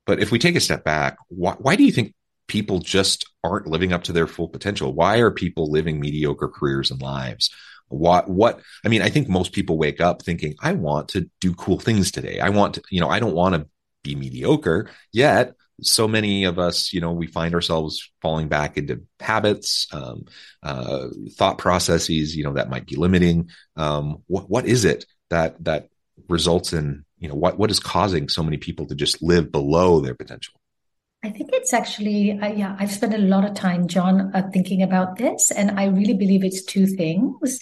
But 0.06 0.20
if 0.20 0.30
we 0.30 0.38
take 0.38 0.56
a 0.56 0.60
step 0.60 0.84
back, 0.84 1.16
why, 1.28 1.54
why 1.58 1.76
do 1.76 1.84
you 1.84 1.92
think 1.92 2.14
people 2.48 2.80
just 2.80 3.24
aren't 3.44 3.66
living 3.66 3.92
up 3.92 4.04
to 4.04 4.12
their 4.12 4.26
full 4.26 4.48
potential? 4.48 4.92
Why 4.92 5.18
are 5.18 5.30
people 5.30 5.70
living 5.70 6.00
mediocre 6.00 6.48
careers 6.48 6.90
and 6.90 7.00
lives? 7.00 7.50
What, 7.88 8.28
what, 8.28 8.60
I 8.84 8.88
mean, 8.88 9.02
I 9.02 9.10
think 9.10 9.28
most 9.28 9.52
people 9.52 9.78
wake 9.78 10.00
up 10.00 10.22
thinking, 10.22 10.54
I 10.60 10.72
want 10.72 11.08
to 11.10 11.30
do 11.40 11.54
cool 11.54 11.78
things 11.78 12.10
today. 12.10 12.40
I 12.40 12.48
want 12.48 12.74
to, 12.74 12.82
you 12.90 13.00
know, 13.00 13.08
I 13.08 13.20
don't 13.20 13.34
want 13.34 13.54
to 13.54 13.66
be 14.02 14.14
mediocre 14.14 14.90
yet. 15.12 15.54
So 15.82 16.08
many 16.08 16.44
of 16.44 16.58
us, 16.58 16.92
you 16.92 17.00
know, 17.00 17.12
we 17.12 17.26
find 17.26 17.54
ourselves 17.54 18.10
falling 18.20 18.48
back 18.48 18.76
into 18.76 19.02
habits, 19.20 19.86
um, 19.92 20.24
uh, 20.62 21.08
thought 21.32 21.58
processes, 21.58 22.36
you 22.36 22.44
know, 22.44 22.54
that 22.54 22.70
might 22.70 22.86
be 22.86 22.96
limiting. 22.96 23.50
Um, 23.76 24.22
what, 24.26 24.48
what 24.48 24.66
is 24.66 24.84
it 24.84 25.06
that, 25.30 25.62
that 25.64 25.88
results 26.28 26.72
in 26.72 27.04
you 27.18 27.28
know 27.28 27.34
what 27.34 27.58
what 27.58 27.70
is 27.70 27.80
causing 27.80 28.28
so 28.28 28.42
many 28.42 28.56
people 28.56 28.86
to 28.86 28.94
just 28.94 29.22
live 29.22 29.50
below 29.50 30.00
their 30.00 30.14
potential 30.14 30.54
I 31.24 31.30
think 31.30 31.50
it's 31.52 31.72
actually, 31.72 32.32
uh, 32.32 32.48
yeah, 32.48 32.74
I've 32.80 32.90
spent 32.90 33.14
a 33.14 33.18
lot 33.18 33.44
of 33.44 33.54
time, 33.54 33.86
John, 33.86 34.32
uh, 34.34 34.50
thinking 34.52 34.82
about 34.82 35.18
this, 35.18 35.52
and 35.52 35.78
I 35.78 35.84
really 35.84 36.14
believe 36.14 36.42
it's 36.42 36.64
two 36.64 36.84
things. 36.84 37.60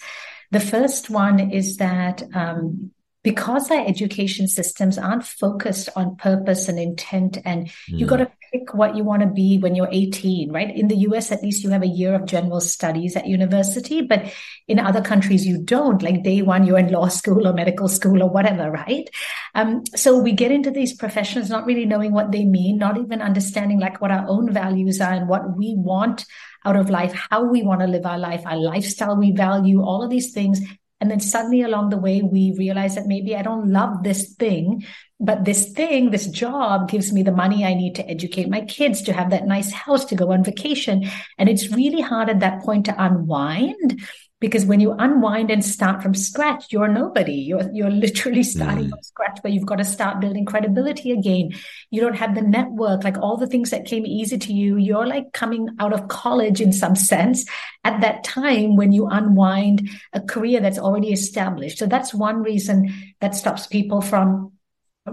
The 0.50 0.61
first 0.61 1.11
one 1.11 1.50
is 1.50 1.76
that 1.76 2.22
um, 2.35 2.90
because 3.22 3.70
our 3.70 3.87
education 3.87 4.48
systems 4.48 4.96
aren't 4.96 5.24
focused 5.24 5.88
on 5.94 6.16
purpose 6.16 6.68
and 6.68 6.78
intent, 6.78 7.38
and 7.44 7.66
mm. 7.66 7.72
you 7.87 8.06
got 8.06 8.16
to 8.16 8.30
pick 8.52 8.74
what 8.74 8.96
you 8.96 9.04
want 9.04 9.22
to 9.22 9.28
be 9.28 9.59
when 9.59 9.74
you're 9.74 9.88
18, 9.90 10.50
right? 10.50 10.74
In 10.74 10.88
the 10.88 10.96
US, 10.96 11.30
at 11.30 11.42
least 11.42 11.62
you 11.62 11.70
have 11.70 11.83
a 11.83 11.87
year 11.87 12.14
of 12.14 12.26
general 12.26 12.61
studies 12.61 13.16
at 13.16 13.26
university, 13.26 14.02
but 14.02 14.33
in 14.66 14.78
other 14.78 15.00
countries, 15.00 15.46
you 15.46 15.59
don't. 15.62 16.02
Like 16.02 16.22
day 16.22 16.42
one, 16.42 16.66
you're 16.66 16.78
in 16.78 16.90
law 16.90 17.09
school 17.09 17.46
or 17.46 17.52
medical 17.52 17.88
school 17.88 18.22
or 18.22 18.30
whatever, 18.30 18.70
right? 18.70 19.09
Um, 19.54 19.85
so 19.94 20.18
we 20.18 20.33
get 20.33 20.52
into 20.52 20.70
these 20.70 20.94
professions 20.94 21.50
not 21.50 21.66
really 21.66 21.87
knowing 21.87 22.12
what 22.12 22.33
they 22.33 22.44
mean, 22.44 22.78
not 22.78 22.98
even 22.98 23.22
understanding 23.22 23.80
like 23.80 24.00
what 24.00 24.11
our 24.11 24.26
own 24.28 24.52
values 24.52 25.00
are 25.00 25.12
and 25.12 25.28
what 25.28 25.56
we 25.56 25.74
want 25.76 26.24
out 26.64 26.76
of 26.76 26.90
life, 26.90 27.12
how 27.30 27.44
we 27.44 27.62
want 27.62 27.80
to 27.80 27.87
live 27.87 28.04
our 28.04 28.18
life, 28.18 28.42
our 28.44 28.56
lifestyle 28.56 29.16
we 29.16 29.33
value, 29.33 29.83
all 29.83 30.02
of 30.02 30.11
these 30.11 30.33
things. 30.33 30.61
And 31.00 31.10
then 31.10 31.20
suddenly 31.20 31.62
along 31.62 31.90
the 31.90 31.96
way, 31.96 32.22
we 32.22 32.54
realize 32.56 32.94
that 32.94 33.06
maybe 33.06 33.34
I 33.34 33.42
don't 33.42 33.70
love 33.70 34.02
this 34.02 34.34
thing 34.34 34.84
but 35.20 35.44
this 35.44 35.72
thing, 35.72 36.10
this 36.10 36.26
job 36.26 36.88
gives 36.88 37.12
me 37.12 37.22
the 37.22 37.30
money 37.30 37.62
I 37.62 37.74
need 37.74 37.94
to 37.96 38.08
educate 38.08 38.48
my 38.48 38.62
kids, 38.62 39.02
to 39.02 39.12
have 39.12 39.28
that 39.30 39.46
nice 39.46 39.70
house, 39.70 40.06
to 40.06 40.14
go 40.14 40.32
on 40.32 40.42
vacation. 40.42 41.10
And 41.36 41.48
it's 41.48 41.70
really 41.70 42.00
hard 42.00 42.30
at 42.30 42.40
that 42.40 42.62
point 42.62 42.86
to 42.86 42.94
unwind 42.98 44.00
because 44.40 44.64
when 44.64 44.81
you 44.81 44.92
unwind 44.92 45.50
and 45.50 45.62
start 45.62 46.03
from 46.03 46.14
scratch, 46.14 46.72
you're 46.72 46.88
nobody. 46.88 47.35
You're, 47.35 47.70
you're 47.72 47.90
literally 47.90 48.42
starting 48.55 48.87
mm. 48.87 48.90
from 48.90 49.03
scratch 49.03 49.38
where 49.42 49.53
you've 49.53 49.66
got 49.66 49.76
to 49.76 49.85
start 49.85 50.20
building 50.20 50.46
credibility 50.46 51.12
again. 51.12 51.53
You 51.90 52.00
don't 52.00 52.16
have 52.16 52.35
the 52.35 52.42
network, 52.42 53.05
like 53.05 53.18
all 53.18 53.37
the 53.37 53.46
things 53.46 53.70
that 53.70 53.85
came 53.85 54.07
easy 54.07 54.38
to 54.38 54.53
you. 54.53 54.76
You're 54.76 55.07
like 55.07 55.33
coming 55.33 55.68
out 55.79 55.92
of 55.92 56.09
college 56.09 56.61
in 56.61 56.72
some 56.72 56.96
sense 56.96 57.44
at 57.85 58.00
that 58.00 58.24
time 58.24 58.76
when 58.76 58.92
you 58.92 59.07
unwind 59.07 59.90
a 60.14 60.20
career 60.20 60.61
that's 60.61 60.79
already 60.79 61.12
established. 61.12 61.79
So 61.79 61.87
that's 61.87 62.14
one 62.14 62.42
reason 62.42 62.94
that 63.20 63.35
stops 63.35 63.66
people 63.66 64.00
from 64.00 64.53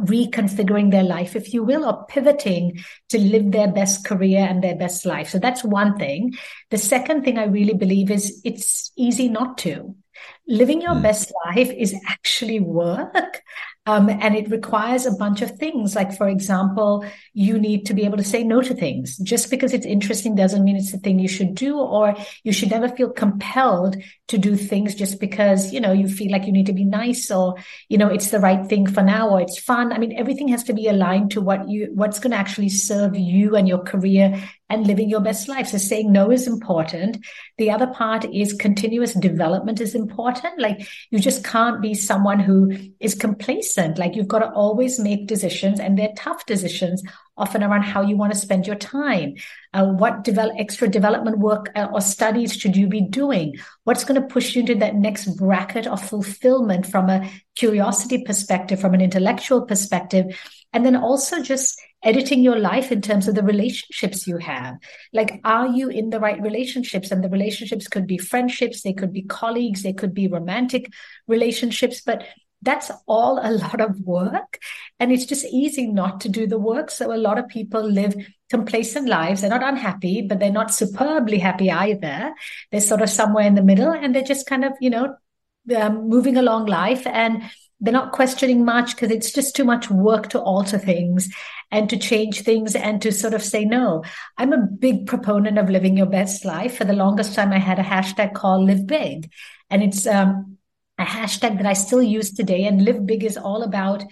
reconfiguring 0.05 0.91
their 0.91 1.03
life, 1.03 1.35
if 1.35 1.53
you 1.53 1.63
will, 1.63 1.85
or 1.85 2.05
pivoting 2.07 2.83
to 3.09 3.19
live 3.19 3.51
their 3.51 3.67
best 3.71 4.05
career 4.05 4.39
and 4.39 4.63
their 4.63 4.75
best 4.75 5.05
life. 5.05 5.29
So 5.29 5.39
that's 5.39 5.63
one 5.63 5.97
thing. 5.97 6.33
The 6.69 6.77
second 6.77 7.23
thing 7.23 7.37
I 7.37 7.45
really 7.45 7.73
believe 7.73 8.11
is 8.11 8.41
it's 8.43 8.91
easy 8.95 9.29
not 9.29 9.57
to. 9.59 9.95
Living 10.47 10.81
your 10.81 10.95
mm. 10.95 11.03
best 11.03 11.31
life 11.45 11.69
is 11.69 11.95
actually 12.07 12.59
work. 12.59 13.41
Um, 13.87 14.09
and 14.09 14.35
it 14.35 14.51
requires 14.51 15.05
a 15.05 15.13
bunch 15.13 15.41
of 15.41 15.57
things. 15.57 15.95
Like, 15.95 16.15
for 16.17 16.27
example, 16.27 17.05
you 17.33 17.57
need 17.57 17.85
to 17.85 17.93
be 17.93 18.03
able 18.03 18.17
to 18.17 18.23
say 18.23 18.43
no 18.43 18.61
to 18.61 18.73
things. 18.75 19.17
Just 19.17 19.49
because 19.49 19.73
it's 19.73 19.85
interesting 19.85 20.35
doesn't 20.35 20.63
mean 20.63 20.75
it's 20.75 20.91
the 20.91 20.99
thing 20.99 21.19
you 21.19 21.29
should 21.29 21.55
do, 21.55 21.79
or 21.79 22.13
you 22.43 22.51
should 22.51 22.69
never 22.69 22.89
feel 22.89 23.09
compelled 23.09 23.95
to 24.27 24.37
do 24.37 24.57
things 24.57 24.93
just 24.93 25.21
because, 25.21 25.71
you 25.71 25.79
know, 25.79 25.93
you 25.93 26.09
feel 26.09 26.33
like 26.33 26.45
you 26.45 26.51
need 26.51 26.65
to 26.65 26.73
be 26.73 26.83
nice 26.83 27.31
or, 27.31 27.55
you 27.87 27.97
know, 27.97 28.09
it's 28.09 28.29
the 28.29 28.41
right 28.41 28.67
thing 28.67 28.85
for 28.85 29.01
now 29.01 29.29
or 29.29 29.39
it's 29.39 29.57
fun. 29.57 29.93
I 29.93 29.99
mean, 29.99 30.17
everything 30.17 30.49
has 30.49 30.65
to 30.65 30.73
be 30.73 30.89
aligned 30.89 31.31
to 31.31 31.41
what 31.41 31.69
you, 31.69 31.89
what's 31.93 32.19
going 32.19 32.31
to 32.31 32.37
actually 32.37 32.69
serve 32.69 33.15
you 33.15 33.55
and 33.55 33.69
your 33.69 33.79
career 33.79 34.43
and 34.69 34.85
living 34.85 35.09
your 35.09 35.21
best 35.21 35.47
life. 35.47 35.67
So 35.67 35.77
saying 35.77 36.11
no 36.11 36.31
is 36.31 36.47
important. 36.47 37.25
The 37.57 37.71
other 37.71 37.87
part 37.87 38.25
is 38.25 38.53
continuous 38.53 39.13
development 39.13 39.79
is 39.79 39.95
important. 39.95 40.59
Like 40.59 40.87
you 41.09 41.19
just 41.19 41.43
can't 41.43 41.81
be 41.81 41.93
someone 41.93 42.39
who 42.39 42.71
is 42.99 43.15
complacent. 43.15 43.97
Like 43.97 44.15
you've 44.15 44.27
got 44.27 44.39
to 44.39 44.51
always 44.51 44.99
make 44.99 45.27
decisions 45.27 45.79
and 45.79 45.97
they're 45.97 46.13
tough 46.17 46.45
decisions 46.45 47.03
often 47.37 47.63
around 47.63 47.83
how 47.83 48.01
you 48.01 48.17
want 48.17 48.33
to 48.33 48.39
spend 48.39 48.65
your 48.65 48.75
time. 48.75 49.35
Uh, 49.73 49.85
what 49.85 50.23
develop, 50.23 50.55
extra 50.57 50.87
development 50.87 51.37
work 51.37 51.69
uh, 51.75 51.87
or 51.93 52.01
studies 52.01 52.55
should 52.55 52.75
you 52.75 52.87
be 52.87 53.01
doing? 53.01 53.55
What's 53.83 54.03
going 54.03 54.19
to 54.19 54.27
push 54.27 54.55
you 54.55 54.61
into 54.61 54.75
that 54.75 54.95
next 54.95 55.25
bracket 55.37 55.87
of 55.87 56.01
fulfillment 56.01 56.85
from 56.85 57.09
a 57.09 57.29
curiosity 57.55 58.23
perspective, 58.23 58.81
from 58.81 58.93
an 58.93 59.01
intellectual 59.01 59.61
perspective? 59.65 60.25
And 60.73 60.85
then 60.85 60.95
also 60.95 61.41
just 61.41 61.79
editing 62.03 62.43
your 62.43 62.59
life 62.59 62.91
in 62.91 63.01
terms 63.01 63.27
of 63.27 63.35
the 63.35 63.43
relationships 63.43 64.27
you 64.27 64.37
have. 64.37 64.75
Like, 65.13 65.39
are 65.43 65.67
you 65.67 65.89
in 65.89 66.09
the 66.09 66.19
right 66.19 66.41
relationships? 66.41 67.11
And 67.11 67.23
the 67.23 67.29
relationships 67.29 67.87
could 67.87 68.07
be 68.07 68.17
friendships, 68.17 68.81
they 68.81 68.93
could 68.93 69.11
be 69.11 69.23
colleagues, 69.23 69.83
they 69.83 69.93
could 69.93 70.13
be 70.13 70.27
romantic 70.27 70.91
relationships, 71.27 72.01
but 72.01 72.23
that's 72.61 72.91
all 73.07 73.39
a 73.41 73.51
lot 73.51 73.81
of 73.81 73.99
work. 74.01 74.59
And 74.99 75.11
it's 75.11 75.25
just 75.25 75.45
easy 75.45 75.87
not 75.87 76.21
to 76.21 76.29
do 76.29 76.47
the 76.47 76.57
work. 76.57 76.89
So 76.89 77.13
a 77.13 77.17
lot 77.17 77.37
of 77.37 77.47
people 77.47 77.83
live 77.83 78.15
complacent 78.49 79.07
lives. 79.07 79.41
They're 79.41 79.49
not 79.49 79.63
unhappy, 79.63 80.21
but 80.21 80.39
they're 80.39 80.51
not 80.51 80.73
superbly 80.73 81.37
happy 81.37 81.69
either. 81.69 82.33
They're 82.71 82.81
sort 82.81 83.01
of 83.01 83.09
somewhere 83.09 83.45
in 83.45 83.55
the 83.55 83.61
middle 83.63 83.91
and 83.91 84.13
they're 84.13 84.23
just 84.23 84.47
kind 84.47 84.65
of, 84.65 84.73
you 84.81 84.89
know, 84.89 85.15
um, 85.75 86.07
moving 86.09 86.37
along 86.37 86.65
life 86.65 87.05
and 87.05 87.43
they're 87.79 87.93
not 87.93 88.11
questioning 88.11 88.65
much 88.65 88.95
because 88.95 89.11
it's 89.11 89.31
just 89.31 89.55
too 89.55 89.63
much 89.63 89.89
work 89.89 90.29
to 90.29 90.39
alter 90.39 90.77
things 90.77 91.29
and 91.71 91.89
to 91.89 91.97
change 91.97 92.41
things 92.41 92.75
and 92.75 93.01
to 93.01 93.11
sort 93.11 93.33
of 93.33 93.43
say 93.43 93.65
no. 93.65 94.03
I'm 94.37 94.53
a 94.53 94.65
big 94.65 95.05
proponent 95.05 95.57
of 95.57 95.69
living 95.69 95.97
your 95.97 96.07
best 96.07 96.45
life. 96.45 96.77
For 96.77 96.85
the 96.85 96.93
longest 96.93 97.35
time, 97.35 97.51
I 97.51 97.59
had 97.59 97.77
a 97.77 97.83
hashtag 97.83 98.33
called 98.33 98.65
Live 98.65 98.87
Big. 98.87 99.31
And 99.69 99.83
it's 99.83 100.07
um, 100.07 100.56
a 100.99 101.05
hashtag 101.05 101.57
that 101.57 101.65
I 101.65 101.73
still 101.73 102.01
use 102.01 102.31
today. 102.31 102.65
And 102.65 102.83
Live 102.83 103.05
Big 103.05 103.23
is 103.23 103.37
all 103.37 103.61
about, 103.61 104.01
uh, 104.03 104.07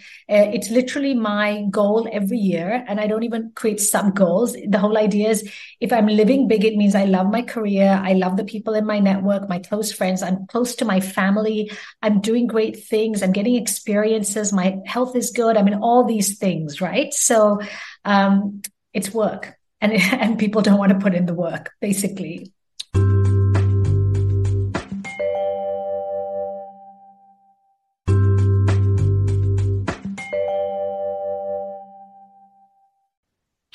it's 0.53 0.69
literally 0.69 1.15
my 1.15 1.63
goal 1.71 2.07
every 2.11 2.37
year. 2.37 2.85
And 2.87 2.99
I 2.99 3.07
don't 3.07 3.23
even 3.23 3.51
create 3.55 3.79
sub 3.79 4.15
goals. 4.15 4.53
The 4.53 4.77
whole 4.77 4.97
idea 4.97 5.29
is 5.29 5.51
if 5.79 5.91
I'm 5.91 6.07
living 6.07 6.47
big, 6.47 6.63
it 6.63 6.75
means 6.75 6.93
I 6.93 7.05
love 7.05 7.31
my 7.31 7.41
career. 7.41 7.99
I 8.03 8.13
love 8.13 8.37
the 8.37 8.43
people 8.43 8.75
in 8.75 8.85
my 8.85 8.99
network, 8.99 9.49
my 9.49 9.59
close 9.59 9.91
friends. 9.91 10.21
I'm 10.21 10.45
close 10.47 10.75
to 10.75 10.85
my 10.85 10.99
family. 10.99 11.71
I'm 12.03 12.21
doing 12.21 12.45
great 12.45 12.85
things. 12.85 13.23
I'm 13.23 13.33
getting 13.33 13.55
experiences. 13.55 14.53
My 14.53 14.77
health 14.85 15.15
is 15.15 15.31
good. 15.31 15.57
I 15.57 15.63
mean, 15.63 15.75
all 15.75 16.03
these 16.03 16.37
things, 16.37 16.81
right? 16.81 17.13
So 17.13 17.59
um, 18.03 18.61
it's 18.93 19.11
work. 19.11 19.55
And, 19.81 19.93
and 20.13 20.37
people 20.37 20.61
don't 20.61 20.79
want 20.79 20.91
to 20.91 20.99
put 20.99 21.15
in 21.15 21.25
the 21.25 21.33
work, 21.33 21.71
basically. 21.81 22.53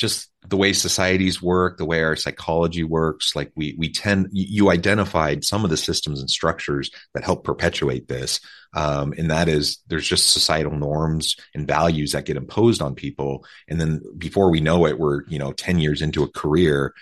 Just 0.00 0.30
the 0.48 0.56
way 0.56 0.72
societies 0.72 1.42
work, 1.42 1.76
the 1.76 1.84
way 1.84 2.02
our 2.02 2.16
psychology 2.16 2.82
works, 2.82 3.36
like 3.36 3.52
we 3.54 3.74
we 3.76 3.92
tend 3.92 4.28
you 4.32 4.70
identified 4.70 5.44
some 5.44 5.62
of 5.62 5.70
the 5.70 5.76
systems 5.76 6.20
and 6.20 6.30
structures 6.30 6.90
that 7.12 7.22
help 7.22 7.44
perpetuate 7.44 8.08
this, 8.08 8.40
um, 8.74 9.12
and 9.18 9.30
that 9.30 9.46
is 9.46 9.78
there's 9.88 10.08
just 10.08 10.30
societal 10.30 10.72
norms 10.72 11.36
and 11.54 11.68
values 11.68 12.12
that 12.12 12.24
get 12.24 12.38
imposed 12.38 12.80
on 12.80 12.94
people, 12.94 13.44
and 13.68 13.78
then 13.78 14.00
before 14.16 14.50
we 14.50 14.60
know 14.60 14.86
it, 14.86 14.98
we're 14.98 15.24
you 15.28 15.38
know 15.38 15.52
ten 15.52 15.78
years 15.78 16.00
into 16.00 16.22
a 16.22 16.32
career 16.32 16.94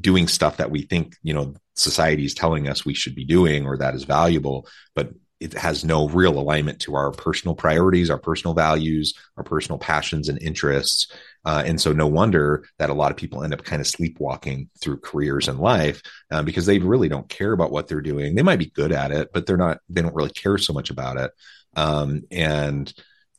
doing 0.00 0.28
stuff 0.28 0.58
that 0.58 0.70
we 0.70 0.82
think 0.82 1.16
you 1.24 1.34
know 1.34 1.54
society 1.74 2.24
is 2.24 2.34
telling 2.34 2.68
us 2.68 2.86
we 2.86 2.94
should 2.94 3.16
be 3.16 3.24
doing 3.24 3.66
or 3.66 3.76
that 3.76 3.96
is 3.96 4.04
valuable, 4.04 4.68
but 4.94 5.10
it 5.44 5.52
has 5.52 5.84
no 5.84 6.08
real 6.08 6.38
alignment 6.38 6.80
to 6.80 6.94
our 6.94 7.10
personal 7.10 7.54
priorities, 7.54 8.08
our 8.08 8.18
personal 8.18 8.54
values, 8.54 9.12
our 9.36 9.44
personal 9.44 9.78
passions 9.78 10.28
and 10.30 10.40
interests. 10.40 11.12
Uh, 11.44 11.62
and 11.66 11.78
so, 11.78 11.92
no 11.92 12.06
wonder 12.06 12.64
that 12.78 12.88
a 12.88 12.94
lot 12.94 13.10
of 13.10 13.18
people 13.18 13.44
end 13.44 13.52
up 13.52 13.62
kind 13.62 13.80
of 13.80 13.86
sleepwalking 13.86 14.70
through 14.80 14.98
careers 14.98 15.46
and 15.46 15.58
life 15.60 16.00
uh, 16.30 16.42
because 16.42 16.64
they 16.64 16.78
really 16.78 17.08
don't 17.08 17.28
care 17.28 17.52
about 17.52 17.70
what 17.70 17.86
they're 17.86 18.00
doing. 18.00 18.34
They 18.34 18.42
might 18.42 18.58
be 18.58 18.70
good 18.70 18.92
at 18.92 19.10
it, 19.10 19.28
but 19.34 19.44
they're 19.44 19.58
not. 19.58 19.78
They 19.90 20.00
don't 20.00 20.14
really 20.14 20.30
care 20.30 20.56
so 20.56 20.72
much 20.72 20.88
about 20.88 21.18
it. 21.18 21.30
Um, 21.76 22.22
and 22.30 22.90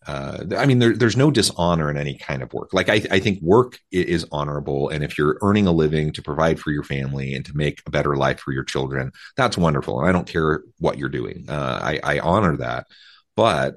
uh, 0.08 0.44
I 0.58 0.66
mean, 0.66 0.80
there, 0.80 0.96
there's 0.96 1.18
no 1.18 1.32
dishonor 1.32 1.90
in 1.90 1.98
any 1.98 2.18
kind 2.18 2.44
of 2.44 2.54
work. 2.54 2.74
Like 2.74 2.90
I, 2.90 3.02
I 3.10 3.20
think 3.20 3.42
work 3.42 3.80
is 3.92 4.26
honorable, 4.32 4.90
and 4.90 5.04
if 5.04 5.18
you're 5.18 5.38
earning 5.42 5.68
a 5.68 5.72
living 5.72 6.12
to 6.14 6.22
provide 6.22 6.60
for 6.60 6.72
your 6.72 6.84
family 6.84 7.34
and 7.34 7.44
to 7.46 7.58
make 7.58 7.82
a 7.86 7.92
better 7.92 8.16
life 8.16 8.40
for 8.40 8.52
your 8.52 8.64
children, 8.64 9.12
that's 9.36 9.58
wonderful. 9.58 10.00
And 10.00 10.08
I 10.08 10.12
don't 10.12 10.28
care 10.28 10.64
what 10.80 10.98
you're 10.98 11.10
doing. 11.10 11.46
Uh, 11.50 11.80
I, 11.82 12.00
I 12.04 12.20
honor 12.20 12.58
that, 12.58 12.86
but 13.36 13.76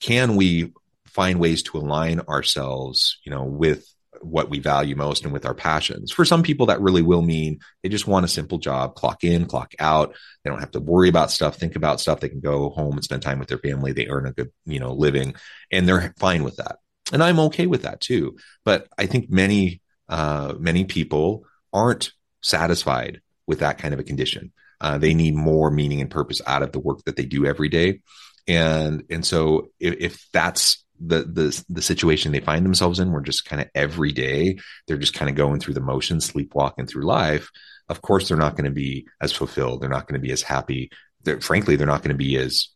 can 0.00 0.36
we 0.36 0.72
find 1.06 1.38
ways 1.38 1.62
to 1.62 1.78
align 1.78 2.20
ourselves, 2.20 3.18
you 3.24 3.30
know, 3.30 3.44
with 3.44 3.93
what 4.24 4.50
we 4.50 4.58
value 4.58 4.96
most 4.96 5.24
and 5.24 5.32
with 5.32 5.46
our 5.46 5.54
passions. 5.54 6.12
For 6.12 6.24
some 6.24 6.42
people, 6.42 6.66
that 6.66 6.80
really 6.80 7.02
will 7.02 7.22
mean 7.22 7.60
they 7.82 7.88
just 7.88 8.06
want 8.06 8.24
a 8.24 8.28
simple 8.28 8.58
job, 8.58 8.94
clock 8.94 9.24
in, 9.24 9.46
clock 9.46 9.74
out. 9.78 10.14
They 10.42 10.50
don't 10.50 10.60
have 10.60 10.72
to 10.72 10.80
worry 10.80 11.08
about 11.08 11.30
stuff, 11.30 11.56
think 11.56 11.76
about 11.76 12.00
stuff. 12.00 12.20
They 12.20 12.28
can 12.28 12.40
go 12.40 12.70
home 12.70 12.94
and 12.94 13.04
spend 13.04 13.22
time 13.22 13.38
with 13.38 13.48
their 13.48 13.58
family. 13.58 13.92
They 13.92 14.08
earn 14.08 14.26
a 14.26 14.32
good, 14.32 14.52
you 14.64 14.80
know, 14.80 14.92
living 14.92 15.34
and 15.70 15.88
they're 15.88 16.14
fine 16.18 16.44
with 16.44 16.56
that. 16.56 16.78
And 17.12 17.22
I'm 17.22 17.40
okay 17.40 17.66
with 17.66 17.82
that 17.82 18.00
too. 18.00 18.36
But 18.64 18.88
I 18.98 19.06
think 19.06 19.30
many, 19.30 19.82
uh, 20.08 20.54
many 20.58 20.84
people 20.84 21.44
aren't 21.72 22.12
satisfied 22.42 23.20
with 23.46 23.60
that 23.60 23.78
kind 23.78 23.94
of 23.94 24.00
a 24.00 24.04
condition. 24.04 24.52
Uh, 24.80 24.98
they 24.98 25.14
need 25.14 25.34
more 25.34 25.70
meaning 25.70 26.00
and 26.00 26.10
purpose 26.10 26.40
out 26.46 26.62
of 26.62 26.72
the 26.72 26.80
work 26.80 27.02
that 27.04 27.16
they 27.16 27.24
do 27.24 27.46
every 27.46 27.68
day. 27.68 28.00
And, 28.46 29.04
and 29.10 29.24
so 29.24 29.68
if, 29.80 29.94
if 29.98 30.28
that's 30.32 30.83
the 31.00 31.24
the 31.24 31.64
the 31.68 31.82
situation 31.82 32.32
they 32.32 32.40
find 32.40 32.64
themselves 32.64 32.98
in, 33.00 33.12
where 33.12 33.22
just 33.22 33.44
kind 33.44 33.62
of 33.62 33.68
every 33.74 34.12
day 34.12 34.58
they're 34.86 34.96
just 34.96 35.14
kind 35.14 35.28
of 35.28 35.36
going 35.36 35.60
through 35.60 35.74
the 35.74 35.80
motions, 35.80 36.24
sleepwalking 36.24 36.86
through 36.86 37.04
life. 37.04 37.50
Of 37.88 38.00
course, 38.00 38.28
they're 38.28 38.36
not 38.36 38.56
going 38.56 38.64
to 38.64 38.70
be 38.70 39.06
as 39.20 39.32
fulfilled. 39.32 39.82
They're 39.82 39.88
not 39.90 40.06
going 40.06 40.20
to 40.20 40.26
be 40.26 40.32
as 40.32 40.42
happy. 40.42 40.90
They're, 41.22 41.40
frankly, 41.40 41.76
they're 41.76 41.86
not 41.86 42.02
going 42.02 42.16
to 42.16 42.24
be 42.24 42.36
as 42.36 42.68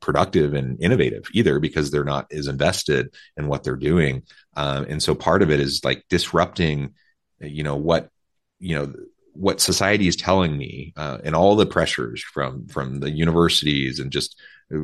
productive 0.00 0.52
and 0.54 0.82
innovative 0.82 1.24
either 1.32 1.58
because 1.58 1.90
they're 1.90 2.04
not 2.04 2.30
as 2.32 2.46
invested 2.46 3.14
in 3.36 3.48
what 3.48 3.62
they're 3.62 3.76
doing. 3.76 4.22
Um, 4.56 4.84
and 4.88 5.02
so 5.02 5.14
part 5.14 5.42
of 5.42 5.50
it 5.50 5.60
is 5.60 5.82
like 5.84 6.04
disrupting, 6.10 6.94
you 7.40 7.62
know, 7.62 7.76
what 7.76 8.10
you 8.58 8.76
know 8.76 8.92
what 9.34 9.60
society 9.60 10.06
is 10.06 10.16
telling 10.16 10.56
me 10.56 10.92
uh, 10.96 11.18
and 11.24 11.34
all 11.34 11.56
the 11.56 11.66
pressures 11.66 12.22
from 12.22 12.66
from 12.68 13.00
the 13.00 13.10
universities 13.10 13.98
and 13.98 14.10
just 14.10 14.40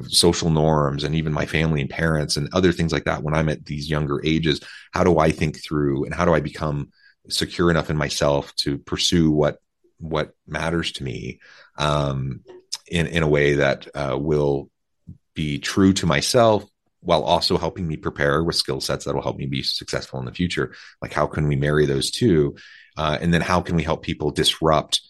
social 0.09 0.51
norms 0.51 1.05
and 1.05 1.15
even 1.15 1.33
my 1.33 1.47
family 1.47 1.81
and 1.81 1.91
parents 1.91 2.37
and 2.37 2.49
other 2.53 2.73
things 2.73 2.93
like 2.93 3.05
that 3.05 3.23
when 3.23 3.35
i'm 3.35 3.49
at 3.49 3.65
these 3.65 3.91
younger 3.91 4.21
ages 4.25 4.61
how 4.93 5.03
do 5.03 5.19
i 5.19 5.31
think 5.31 5.63
through 5.63 6.05
and 6.05 6.15
how 6.15 6.25
do 6.25 6.35
i 6.35 6.41
become 6.41 6.91
secure 7.29 7.71
enough 7.71 7.91
in 7.91 7.97
myself 7.97 8.55
to 8.57 8.79
pursue 8.79 9.31
what 9.31 9.59
what 9.99 10.33
matters 10.47 10.93
to 10.93 11.05
me 11.05 11.41
um, 11.77 12.41
in 12.89 13.07
in 13.07 13.23
a 13.23 13.29
way 13.29 13.55
that 13.55 13.87
uh, 13.95 14.17
will 14.19 14.71
be 15.35 15.59
true 15.59 15.93
to 15.93 16.07
myself 16.07 16.65
while 17.01 17.23
also 17.23 17.57
helping 17.57 17.87
me 17.87 17.97
prepare 17.97 18.45
with 18.45 18.57
skill 18.57 18.81
sets 18.81 19.05
that 19.05 19.15
will 19.15 19.23
help 19.23 19.37
me 19.37 19.47
be 19.47 19.63
successful 19.63 20.19
in 20.19 20.27
the 20.27 20.33
future? 20.33 20.75
Like 21.01 21.13
how 21.13 21.27
can 21.27 21.49
we 21.49 21.57
marry 21.57 21.87
those 21.87 22.11
two? 22.11 22.57
Uh, 22.97 23.17
and 23.21 23.33
then 23.33 23.41
how 23.41 23.63
can 23.63 23.77
we 23.77 23.83
help 23.83 24.03
people 24.03 24.31
disrupt 24.31 25.01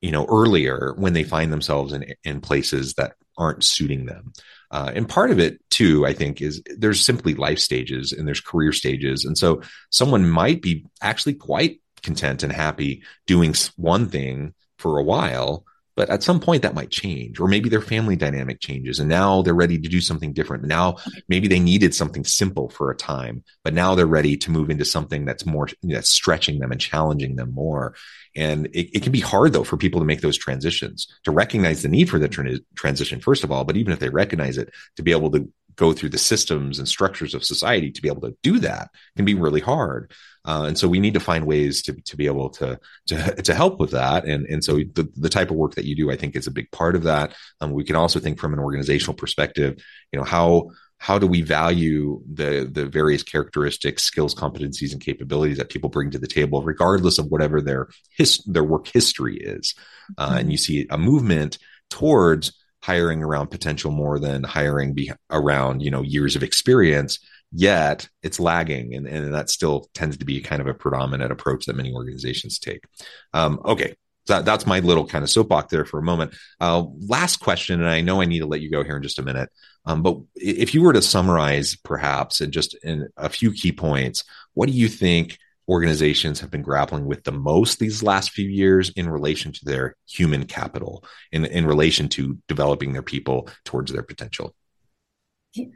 you 0.00 0.10
know 0.10 0.26
earlier 0.26 0.94
when 0.96 1.12
they 1.12 1.24
find 1.24 1.52
themselves 1.52 1.92
in 1.92 2.04
in 2.24 2.40
places 2.40 2.94
that 2.94 3.14
aren't 3.36 3.64
suiting 3.64 4.06
them. 4.06 4.32
Uh, 4.70 4.90
and 4.94 5.08
part 5.08 5.30
of 5.30 5.38
it 5.38 5.60
too, 5.70 6.04
I 6.06 6.12
think, 6.12 6.40
is 6.40 6.62
there's 6.76 7.04
simply 7.04 7.34
life 7.34 7.58
stages 7.58 8.12
and 8.12 8.26
there's 8.26 8.40
career 8.40 8.72
stages. 8.72 9.24
And 9.24 9.38
so 9.38 9.62
someone 9.90 10.28
might 10.28 10.62
be 10.62 10.84
actually 11.00 11.34
quite 11.34 11.80
content 12.02 12.42
and 12.42 12.52
happy 12.52 13.02
doing 13.26 13.54
one 13.76 14.08
thing 14.08 14.54
for 14.78 14.98
a 14.98 15.04
while, 15.04 15.64
but 15.96 16.10
at 16.10 16.22
some 16.22 16.40
point 16.40 16.62
that 16.62 16.74
might 16.74 16.90
change, 16.90 17.38
or 17.38 17.48
maybe 17.48 17.68
their 17.68 17.80
family 17.80 18.16
dynamic 18.16 18.60
changes 18.60 18.98
and 18.98 19.08
now 19.08 19.42
they're 19.42 19.54
ready 19.54 19.78
to 19.78 19.88
do 19.88 20.00
something 20.00 20.32
different. 20.32 20.64
Now 20.64 20.96
maybe 21.28 21.48
they 21.48 21.60
needed 21.60 21.94
something 21.94 22.24
simple 22.24 22.68
for 22.68 22.90
a 22.90 22.96
time, 22.96 23.44
but 23.62 23.74
now 23.74 23.94
they're 23.94 24.06
ready 24.06 24.36
to 24.38 24.50
move 24.50 24.70
into 24.70 24.84
something 24.84 25.24
that's 25.24 25.46
more 25.46 25.68
that's 25.82 26.10
stretching 26.10 26.58
them 26.58 26.72
and 26.72 26.80
challenging 26.80 27.36
them 27.36 27.52
more. 27.52 27.94
And 28.36 28.66
it, 28.66 28.96
it 28.96 29.02
can 29.02 29.12
be 29.12 29.20
hard 29.20 29.52
though 29.52 29.64
for 29.64 29.76
people 29.76 30.00
to 30.00 30.06
make 30.06 30.20
those 30.20 30.38
transitions, 30.38 31.06
to 31.24 31.30
recognize 31.30 31.82
the 31.82 31.88
need 31.88 32.10
for 32.10 32.18
the 32.18 32.28
tra- 32.28 32.58
transition, 32.74 33.20
first 33.20 33.44
of 33.44 33.52
all, 33.52 33.64
but 33.64 33.76
even 33.76 33.92
if 33.92 34.00
they 34.00 34.10
recognize 34.10 34.58
it, 34.58 34.70
to 34.96 35.02
be 35.02 35.12
able 35.12 35.30
to 35.30 35.48
go 35.76 35.92
through 35.92 36.08
the 36.08 36.18
systems 36.18 36.78
and 36.78 36.88
structures 36.88 37.34
of 37.34 37.44
society 37.44 37.90
to 37.90 38.02
be 38.02 38.08
able 38.08 38.20
to 38.20 38.36
do 38.42 38.58
that 38.60 38.90
can 39.16 39.24
be 39.24 39.34
really 39.34 39.60
hard. 39.60 40.12
Uh, 40.44 40.64
and 40.68 40.78
so 40.78 40.86
we 40.86 41.00
need 41.00 41.14
to 41.14 41.20
find 41.20 41.46
ways 41.46 41.82
to, 41.82 41.94
to 42.02 42.16
be 42.16 42.26
able 42.26 42.50
to, 42.50 42.78
to, 43.06 43.42
to 43.42 43.54
help 43.54 43.80
with 43.80 43.92
that. 43.92 44.24
And, 44.24 44.46
and 44.46 44.62
so 44.62 44.76
the, 44.76 45.10
the 45.16 45.30
type 45.30 45.50
of 45.50 45.56
work 45.56 45.74
that 45.74 45.86
you 45.86 45.96
do, 45.96 46.10
I 46.10 46.16
think 46.16 46.36
is 46.36 46.46
a 46.46 46.52
big 46.52 46.70
part 46.70 46.96
of 46.96 47.04
that. 47.04 47.34
Um, 47.60 47.72
we 47.72 47.84
can 47.84 47.96
also 47.96 48.20
think 48.20 48.38
from 48.38 48.52
an 48.52 48.58
organizational 48.58 49.14
perspective, 49.14 49.82
you 50.12 50.18
know, 50.18 50.24
how, 50.24 50.70
how 50.98 51.18
do 51.18 51.26
we 51.26 51.42
value 51.42 52.22
the 52.32 52.70
the 52.72 52.86
various 52.86 53.22
characteristics, 53.22 54.04
skills, 54.04 54.34
competencies, 54.34 54.92
and 54.92 55.02
capabilities 55.02 55.58
that 55.58 55.68
people 55.68 55.90
bring 55.90 56.10
to 56.10 56.18
the 56.18 56.26
table, 56.26 56.62
regardless 56.62 57.18
of 57.18 57.26
whatever 57.26 57.60
their 57.60 57.88
his, 58.16 58.38
their 58.46 58.64
work 58.64 58.88
history 58.88 59.36
is? 59.36 59.74
Uh, 60.16 60.28
mm-hmm. 60.28 60.38
and 60.38 60.50
you 60.50 60.56
see 60.56 60.86
a 60.88 60.96
movement 60.96 61.58
towards 61.90 62.52
hiring 62.82 63.22
around 63.22 63.48
potential 63.48 63.90
more 63.90 64.18
than 64.18 64.44
hiring 64.44 64.94
be 64.94 65.10
around 65.30 65.80
you 65.80 65.90
know 65.90 66.02
years 66.02 66.36
of 66.36 66.42
experience 66.42 67.18
yet 67.54 68.08
it's 68.22 68.40
lagging 68.40 68.94
and, 68.94 69.06
and 69.06 69.32
that 69.32 69.48
still 69.48 69.88
tends 69.94 70.16
to 70.16 70.24
be 70.24 70.40
kind 70.40 70.60
of 70.60 70.66
a 70.66 70.74
predominant 70.74 71.32
approach 71.32 71.66
that 71.66 71.76
many 71.76 71.92
organizations 71.92 72.58
take 72.58 72.84
um, 73.32 73.60
okay 73.64 73.94
so 74.26 74.40
that's 74.40 74.66
my 74.66 74.80
little 74.80 75.06
kind 75.06 75.22
of 75.22 75.30
soapbox 75.30 75.70
there 75.70 75.84
for 75.84 75.98
a 75.98 76.02
moment 76.02 76.34
uh, 76.60 76.82
last 77.06 77.38
question 77.38 77.80
and 77.80 77.88
i 77.88 78.00
know 78.00 78.20
i 78.20 78.24
need 78.24 78.40
to 78.40 78.46
let 78.46 78.60
you 78.60 78.70
go 78.70 78.82
here 78.82 78.96
in 78.96 79.02
just 79.02 79.18
a 79.18 79.22
minute 79.22 79.48
um, 79.86 80.02
but 80.02 80.18
if 80.34 80.74
you 80.74 80.82
were 80.82 80.92
to 80.92 81.02
summarize 81.02 81.76
perhaps 81.76 82.40
and 82.40 82.52
just 82.52 82.74
in 82.82 83.08
a 83.16 83.28
few 83.28 83.52
key 83.52 83.72
points 83.72 84.24
what 84.54 84.66
do 84.66 84.72
you 84.72 84.88
think 84.88 85.38
organizations 85.68 86.40
have 86.40 86.50
been 86.50 86.62
grappling 86.62 87.06
with 87.06 87.24
the 87.24 87.32
most 87.32 87.78
these 87.78 88.02
last 88.02 88.30
few 88.30 88.48
years 88.48 88.90
in 88.90 89.08
relation 89.08 89.52
to 89.52 89.64
their 89.64 89.96
human 90.06 90.44
capital, 90.44 91.04
in, 91.32 91.44
in 91.44 91.66
relation 91.66 92.08
to 92.10 92.38
developing 92.48 92.92
their 92.92 93.02
people 93.02 93.48
towards 93.64 93.92
their 93.92 94.02
potential? 94.02 94.54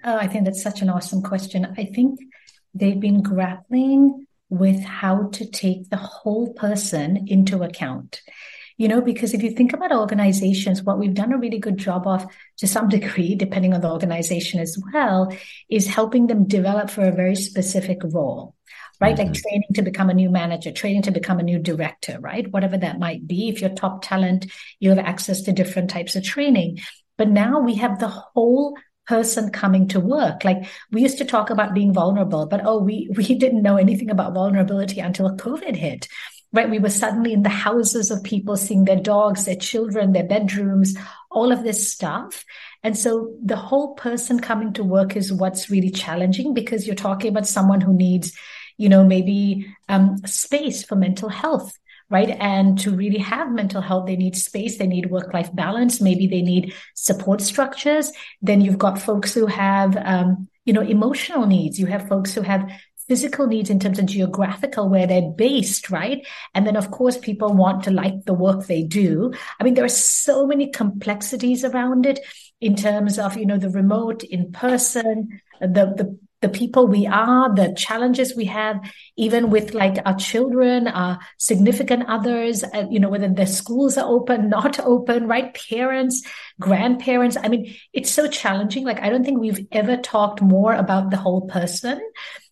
Oh, 0.05 0.17
I 0.17 0.27
think 0.27 0.45
that's 0.45 0.63
such 0.63 0.83
an 0.83 0.91
awesome 0.91 1.23
question. 1.23 1.75
I 1.77 1.85
think 1.85 2.21
they've 2.75 2.99
been 2.99 3.23
grappling 3.23 4.27
with 4.51 4.83
how 4.83 5.29
to 5.29 5.47
take 5.47 5.91
the 5.91 5.97
whole 5.97 6.53
person 6.55 7.27
into 7.29 7.63
account. 7.63 8.23
You 8.77 8.87
know, 8.87 9.01
because 9.01 9.35
if 9.35 9.43
you 9.43 9.51
think 9.51 9.73
about 9.73 9.93
organizations, 9.93 10.85
what 10.85 10.99
we've 10.99 11.15
done 11.15 11.33
a 11.33 11.39
really 11.39 11.59
good 11.59 11.79
job 11.79 12.07
of 12.07 12.27
to 12.59 12.67
some 12.67 12.89
degree, 12.97 13.35
depending 13.35 13.75
on 13.75 13.81
the 13.81 13.91
organization 13.91 14.61
as 14.61 14.79
well, 14.93 15.33
is 15.69 15.87
helping 15.87 16.29
them 16.29 16.47
develop 16.47 16.91
for 16.91 17.03
a 17.03 17.13
very 17.13 17.35
specific 17.35 17.99
role 18.05 18.55
right? 19.01 19.17
Mm-hmm. 19.17 19.29
Like 19.29 19.43
training 19.43 19.69
to 19.75 19.83
become 19.83 20.11
a 20.11 20.15
new 20.15 20.31
manager, 20.31 20.73
training 20.73 21.03
to 21.03 21.11
become 21.11 21.39
a 21.39 21.45
new 21.45 21.59
director, 21.59 22.19
right? 22.21 22.51
Whatever 22.51 22.79
that 22.79 22.99
might 22.99 23.27
be. 23.27 23.49
If 23.49 23.61
you're 23.61 23.71
top 23.71 24.03
talent, 24.03 24.47
you 24.81 24.91
have 24.91 24.99
access 24.99 25.43
to 25.43 25.53
different 25.53 25.91
types 25.91 26.17
of 26.17 26.25
training. 26.25 26.81
But 27.17 27.29
now 27.29 27.61
we 27.61 27.77
have 27.77 27.99
the 27.99 28.09
whole 28.09 28.77
person 29.09 29.51
coming 29.51 29.89
to 29.89 30.01
work. 30.01 30.45
Like 30.45 30.67
we 30.93 31.03
used 31.03 31.19
to 31.19 31.25
talk 31.25 31.51
about 31.51 31.75
being 31.75 31.93
vulnerable, 31.93 32.47
but 32.47 32.61
oh, 32.65 32.79
we 32.79 33.11
we 33.17 33.35
didn't 33.35 33.63
know 33.63 33.77
anything 33.77 34.11
about 34.11 34.35
vulnerability 34.35 35.01
until 35.01 35.37
COVID 35.37 35.75
hit. 35.75 36.09
Right. 36.51 36.71
We 36.71 36.79
were 36.79 36.89
suddenly 36.89 37.35
in 37.35 37.43
the 37.43 37.51
houses 37.51 38.11
of 38.11 38.25
people 38.25 38.57
seeing 38.57 38.85
their 38.85 38.97
dogs, 39.01 39.45
their 39.45 39.55
children, 39.55 40.13
their 40.13 40.25
bedrooms, 40.25 40.97
all 41.31 41.53
of 41.53 41.63
this 41.63 41.93
stuff. 41.93 42.43
And 42.83 42.97
so 42.97 43.35
the 43.45 43.57
whole 43.57 43.95
person 43.95 44.41
coming 44.41 44.73
to 44.75 44.85
work 44.85 45.15
is 45.15 45.31
what's 45.31 45.69
really 45.69 45.91
challenging 45.91 46.55
because 46.55 46.87
you're 46.87 46.97
talking 46.97 47.29
about 47.29 47.47
someone 47.47 47.83
who 47.83 47.93
needs 47.93 48.35
you 48.79 48.89
know, 48.89 49.05
maybe 49.05 49.67
um, 49.89 50.17
space 50.19 50.85
for 50.85 50.95
mental 50.95 51.29
health, 51.29 51.77
right? 52.11 52.31
And 52.41 52.79
to 52.81 52.95
really 52.95 53.19
have 53.19 53.53
mental 53.53 53.81
health, 53.81 54.07
they 54.07 54.17
need 54.17 54.37
space, 54.37 54.79
they 54.79 54.87
need 54.87 55.11
work 55.11 55.35
life 55.35 55.55
balance, 55.55 56.01
maybe 56.01 56.27
they 56.27 56.43
need 56.43 56.75
support 56.95 57.41
structures. 57.41 58.13
Then 58.41 58.61
you've 58.61 58.79
got 58.79 59.01
folks 59.01 59.35
who 59.35 59.47
have, 59.47 59.97
um, 59.97 60.49
you 60.65 60.73
know, 60.73 60.81
emotional 60.81 61.47
needs. 61.47 61.79
You 61.79 61.87
have 61.87 62.09
folks 62.09 62.33
who 62.33 62.43
have 62.43 62.71
physical 63.09 63.47
needs 63.47 63.71
in 63.71 63.81
terms 63.81 63.99
of 63.99 64.07
geographical 64.07 64.89
where 64.89 65.07
they're 65.07 65.33
based, 65.33 65.91
right? 65.91 66.27
And 66.55 66.67
then, 66.67 66.77
of 66.77 66.91
course, 66.91 67.17
people 67.17 67.55
want 67.55 67.85
to 67.85 67.91
like 67.91 68.25
the 68.27 68.35
work 68.35 68.67
they 68.67 68.83
do. 68.83 69.33
I 69.59 69.65
mean, 69.65 69.75
there 69.75 69.85
are 69.85 69.89
so 69.89 70.47
many 70.47 70.71
complexities 70.71 71.65
around 71.65 72.05
it 72.05 72.21
in 72.61 72.77
terms 72.77 73.19
of, 73.19 73.37
you 73.37 73.47
know, 73.47 73.57
the 73.57 73.71
remote, 73.71 74.25
in 74.25 74.53
person, 74.53 75.41
the, 75.61 75.95
the 75.97 76.19
the 76.41 76.49
people 76.49 76.87
we 76.87 77.07
are, 77.07 77.53
the 77.55 77.75
challenges 77.77 78.37
we 78.37 78.45
have, 78.45 78.81
even 79.17 79.51
with 79.51 79.75
like 79.75 79.99
our 80.07 80.17
children, 80.17 80.87
our 80.87 81.19
significant 81.37 82.05
others, 82.09 82.63
uh, 82.63 82.87
you 82.91 83.01
know, 83.01 83.09
whether 83.09 83.29
the 83.29 83.47
schools 83.47 83.99
are 83.99 84.09
open, 84.09 84.49
not 84.59 84.79
open, 84.81 85.27
right? 85.27 85.57
Parents, 85.69 86.23
grandparents. 86.61 87.37
I 87.37 87.49
mean, 87.49 87.75
it's 87.93 88.11
so 88.11 88.29
challenging. 88.29 88.85
Like, 88.85 89.01
I 89.01 89.09
don't 89.09 89.25
think 89.25 89.41
we've 89.41 89.67
ever 89.73 89.97
talked 89.97 90.41
more 90.41 90.75
about 90.75 91.11
the 91.11 91.17
whole 91.17 91.49
person 91.49 92.01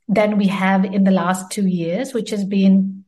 than 0.08 0.38
we 0.38 0.48
have 0.48 0.84
in 0.84 1.04
the 1.04 1.10
last 1.10 1.50
two 1.50 1.66
years, 1.66 2.12
which 2.12 2.30
has 2.30 2.44
been 2.44 3.04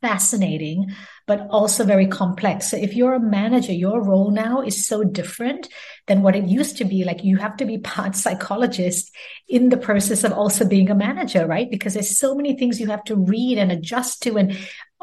fascinating 0.00 0.86
but 1.30 1.46
also 1.48 1.84
very 1.84 2.08
complex. 2.08 2.68
So 2.68 2.76
if 2.76 2.96
you're 2.96 3.14
a 3.14 3.20
manager, 3.20 3.72
your 3.72 4.02
role 4.02 4.32
now 4.32 4.62
is 4.62 4.84
so 4.84 5.04
different 5.04 5.68
than 6.10 6.22
what 6.22 6.34
it 6.34 6.46
used 6.46 6.76
to 6.78 6.84
be. 6.84 7.04
Like 7.04 7.22
you 7.22 7.36
have 7.36 7.56
to 7.58 7.64
be 7.64 7.78
part 7.78 8.16
psychologist 8.24 9.14
in 9.48 9.68
the 9.68 9.76
process 9.76 10.24
of 10.24 10.32
also 10.32 10.66
being 10.66 10.90
a 10.90 10.94
manager, 10.94 11.46
right? 11.46 11.70
Because 11.70 11.94
there's 11.94 12.18
so 12.18 12.34
many 12.34 12.56
things 12.56 12.80
you 12.80 12.88
have 12.88 13.04
to 13.04 13.16
read 13.16 13.58
and 13.58 13.70
adjust 13.70 14.20
to. 14.24 14.36
And 14.36 14.58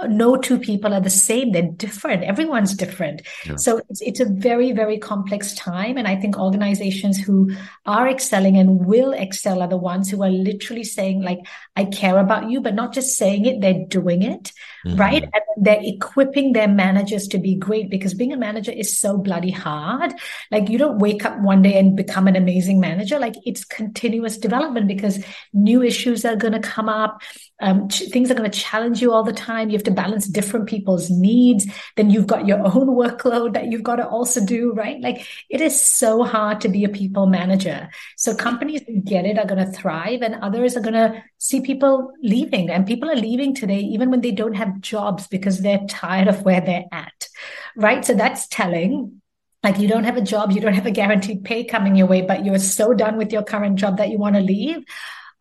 no 0.05 0.37
two 0.37 0.59
people 0.59 0.93
are 0.93 1.01
the 1.01 1.09
same. 1.09 1.51
They're 1.51 1.71
different. 1.71 2.23
Everyone's 2.23 2.75
different. 2.75 3.23
Yeah. 3.45 3.55
So 3.55 3.81
it's, 3.89 4.01
it's 4.01 4.19
a 4.19 4.25
very, 4.25 4.71
very 4.71 4.99
complex 4.99 5.55
time. 5.55 5.97
And 5.97 6.07
I 6.07 6.15
think 6.15 6.37
organizations 6.37 7.17
who 7.17 7.51
are 7.85 8.07
excelling 8.07 8.57
and 8.57 8.85
will 8.85 9.13
excel 9.13 9.61
are 9.63 9.67
the 9.67 9.77
ones 9.77 10.09
who 10.11 10.21
are 10.21 10.29
literally 10.29 10.83
saying, 10.83 11.23
like, 11.23 11.39
I 11.75 11.85
care 11.85 12.19
about 12.19 12.49
you, 12.49 12.61
but 12.61 12.75
not 12.75 12.93
just 12.93 13.17
saying 13.17 13.45
it, 13.45 13.59
they're 13.59 13.85
doing 13.87 14.21
it, 14.21 14.51
mm-hmm. 14.85 14.97
right? 14.97 15.23
And 15.23 15.65
they're 15.65 15.81
equipping 15.81 16.53
their 16.53 16.67
managers 16.67 17.27
to 17.29 17.39
be 17.39 17.55
great 17.55 17.89
because 17.89 18.13
being 18.13 18.33
a 18.33 18.37
manager 18.37 18.71
is 18.71 18.99
so 18.99 19.17
bloody 19.17 19.51
hard. 19.51 20.13
Like, 20.51 20.69
you 20.69 20.77
don't 20.77 20.96
wake 20.99 21.25
up 21.25 21.39
one 21.39 21.62
day 21.62 21.77
and 21.77 21.95
become 21.95 22.27
an 22.27 22.36
amazing 22.36 22.79
manager. 22.79 23.19
Like, 23.19 23.36
it's 23.45 23.63
continuous 23.63 24.38
development 24.38 24.88
because 24.88 25.23
new 25.53 25.81
issues 25.83 26.25
are 26.25 26.36
going 26.36 26.53
to 26.53 26.60
come 26.60 26.89
up. 26.89 27.21
Um, 27.60 27.89
ch- 27.89 28.10
things 28.12 28.29
are 28.29 28.36
going 28.36 28.49
to 28.49 28.60
challenge 28.60 29.01
you 29.01 29.13
all 29.13 29.23
the 29.23 29.33
time. 29.33 29.69
You 29.69 29.77
have 29.77 29.83
to 29.83 29.91
balance 29.91 30.27
different 30.27 30.67
people's 30.67 31.10
needs. 31.10 31.65
Then 31.95 32.10
you've 32.10 32.27
got 32.27 32.47
your 32.47 32.60
own 32.60 32.88
workload 32.95 33.53
that 33.53 33.71
you've 33.71 33.83
got 33.83 33.97
to 33.97 34.07
also 34.07 34.45
do, 34.45 34.73
right? 34.73 35.01
Like 35.01 35.27
it 35.49 35.62
is 35.62 35.79
so 35.79 36.23
hard 36.23 36.62
to 36.62 36.69
be 36.69 36.83
a 36.83 36.89
people 36.89 37.25
manager. 37.25 37.89
So 38.15 38.36
companies 38.36 38.81
that 38.86 39.05
get 39.05 39.25
it 39.25 39.39
are 39.39 39.45
going 39.45 39.65
to 39.65 39.71
thrive 39.71 40.21
and 40.21 40.36
others 40.36 40.77
are 40.77 40.81
going 40.81 40.93
to 40.93 41.23
see 41.38 41.62
people 41.62 42.12
leaving 42.21 42.69
and 42.69 42.86
people 42.86 43.10
are 43.10 43.15
leaving 43.15 43.55
today, 43.55 43.79
even 43.79 44.12
when 44.12 44.21
they 44.21 44.31
don't 44.31 44.55
have 44.55 44.81
jobs 44.81 45.27
because 45.27 45.62
they're 45.62 45.86
tired 45.88 46.27
of 46.27 46.43
where 46.43 46.62
they're 46.62 46.86
at, 46.91 47.27
right? 47.75 48.05
So 48.05 48.13
that's 48.13 48.47
telling 48.47 49.21
like 49.67 49.80
you 49.80 49.88
don't 49.88 50.06
have 50.06 50.17
a 50.17 50.21
job 50.21 50.51
you 50.51 50.62
don't 50.62 50.73
have 50.73 50.86
a 50.86 50.91
guaranteed 50.91 51.43
pay 51.43 51.63
coming 51.63 51.95
your 51.95 52.08
way 52.08 52.21
but 52.21 52.45
you're 52.45 52.60
so 52.60 52.93
done 52.93 53.17
with 53.17 53.32
your 53.32 53.43
current 53.43 53.77
job 53.77 53.97
that 53.97 54.10
you 54.10 54.17
want 54.17 54.36
to 54.36 54.41
leave 54.41 54.84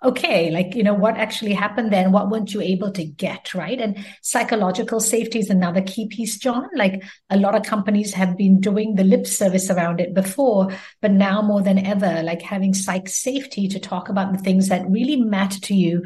okay, 0.04 0.50
like, 0.50 0.74
you 0.74 0.82
know, 0.82 0.94
what 0.94 1.16
actually 1.16 1.52
happened 1.54 1.92
then? 1.92 2.12
What 2.12 2.30
weren't 2.30 2.52
you 2.52 2.60
able 2.60 2.92
to 2.92 3.04
get? 3.04 3.54
Right. 3.54 3.80
And 3.80 4.04
psychological 4.22 5.00
safety 5.00 5.38
is 5.38 5.50
another 5.50 5.80
key 5.80 6.06
piece, 6.06 6.38
John. 6.38 6.68
Like 6.74 7.02
a 7.30 7.36
lot 7.36 7.54
of 7.54 7.64
companies 7.64 8.12
have 8.14 8.36
been 8.36 8.60
doing 8.60 8.94
the 8.94 9.04
lip 9.04 9.26
service 9.26 9.70
around 9.70 10.00
it 10.00 10.14
before, 10.14 10.68
but 11.00 11.12
now 11.12 11.42
more 11.42 11.62
than 11.62 11.78
ever, 11.78 12.22
like 12.22 12.42
having 12.42 12.74
psych 12.74 13.08
safety 13.08 13.68
to 13.68 13.80
talk 13.80 14.08
about 14.08 14.32
the 14.32 14.38
things 14.38 14.68
that 14.68 14.88
really 14.88 15.16
matter 15.16 15.60
to 15.60 15.74
you 15.74 16.04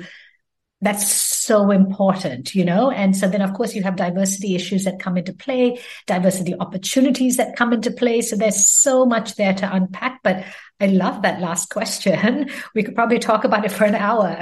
that's 0.82 1.10
so 1.10 1.70
important, 1.70 2.54
you 2.54 2.64
know? 2.64 2.90
And 2.90 3.16
so 3.16 3.28
then, 3.28 3.42
of 3.42 3.52
course, 3.52 3.74
you 3.74 3.82
have 3.82 3.96
diversity 3.96 4.54
issues 4.54 4.84
that 4.84 4.98
come 4.98 5.18
into 5.18 5.32
play, 5.32 5.78
diversity 6.06 6.54
opportunities 6.58 7.36
that 7.36 7.56
come 7.56 7.72
into 7.72 7.90
play. 7.90 8.22
So 8.22 8.36
there's 8.36 8.66
so 8.66 9.04
much 9.04 9.34
there 9.34 9.52
to 9.54 9.74
unpack. 9.74 10.20
But 10.22 10.44
I 10.80 10.86
love 10.86 11.22
that 11.22 11.40
last 11.40 11.70
question. 11.70 12.50
We 12.74 12.82
could 12.82 12.94
probably 12.94 13.18
talk 13.18 13.44
about 13.44 13.64
it 13.64 13.72
for 13.72 13.84
an 13.84 13.94
hour. 13.94 14.38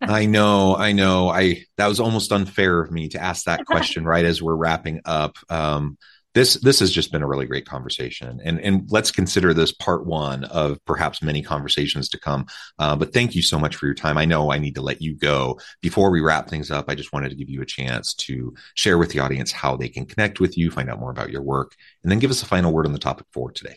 I 0.00 0.26
know, 0.26 0.76
I 0.76 0.92
know. 0.92 1.28
I 1.28 1.64
that 1.76 1.86
was 1.86 2.00
almost 2.00 2.32
unfair 2.32 2.80
of 2.80 2.90
me 2.90 3.08
to 3.10 3.22
ask 3.22 3.44
that 3.44 3.64
question 3.66 4.04
right 4.04 4.24
as 4.24 4.42
we're 4.42 4.54
wrapping 4.54 5.00
up. 5.04 5.36
Um, 5.48 5.98
this 6.34 6.54
this 6.54 6.80
has 6.80 6.90
just 6.92 7.12
been 7.12 7.22
a 7.22 7.26
really 7.26 7.46
great 7.46 7.66
conversation. 7.66 8.40
And 8.44 8.60
and 8.60 8.90
let's 8.90 9.10
consider 9.10 9.54
this 9.54 9.72
part 9.72 10.06
one 10.06 10.44
of 10.44 10.84
perhaps 10.84 11.22
many 11.22 11.42
conversations 11.42 12.08
to 12.10 12.18
come. 12.18 12.46
Uh, 12.78 12.96
but 12.96 13.12
thank 13.12 13.34
you 13.34 13.42
so 13.42 13.58
much 13.58 13.76
for 13.76 13.86
your 13.86 13.94
time. 13.94 14.18
I 14.18 14.24
know 14.24 14.52
i 14.52 14.58
need 14.58 14.74
to 14.74 14.82
let 14.82 15.00
you 15.00 15.14
go. 15.14 15.58
Before 15.80 16.10
we 16.10 16.20
wrap 16.20 16.48
things 16.48 16.70
up 16.70 16.86
i 16.88 16.94
just 16.94 17.12
wanted 17.12 17.30
to 17.30 17.36
give 17.36 17.48
you 17.48 17.62
a 17.62 17.66
chance 17.66 18.14
to 18.14 18.54
share 18.74 18.98
with 18.98 19.10
the 19.10 19.20
audience 19.20 19.52
how 19.52 19.76
they 19.76 19.88
can 19.88 20.06
connect 20.06 20.40
with 20.40 20.56
you 20.56 20.70
find 20.70 20.90
out 20.90 21.00
more 21.00 21.10
about 21.10 21.30
your 21.30 21.42
work 21.42 21.74
and 22.02 22.10
then 22.10 22.18
give 22.18 22.30
us 22.30 22.42
a 22.42 22.46
final 22.46 22.72
word 22.72 22.86
on 22.86 22.92
the 22.92 22.98
topic 22.98 23.26
for 23.32 23.50
today 23.50 23.76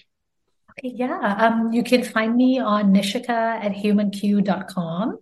yeah, 0.84 1.36
um, 1.40 1.74
you 1.74 1.84
can 1.84 2.04
find 2.04 2.36
me 2.36 2.60
on 2.60 2.94
nishika 2.94 3.30
at 3.30 3.72
humanq.com 3.74 5.18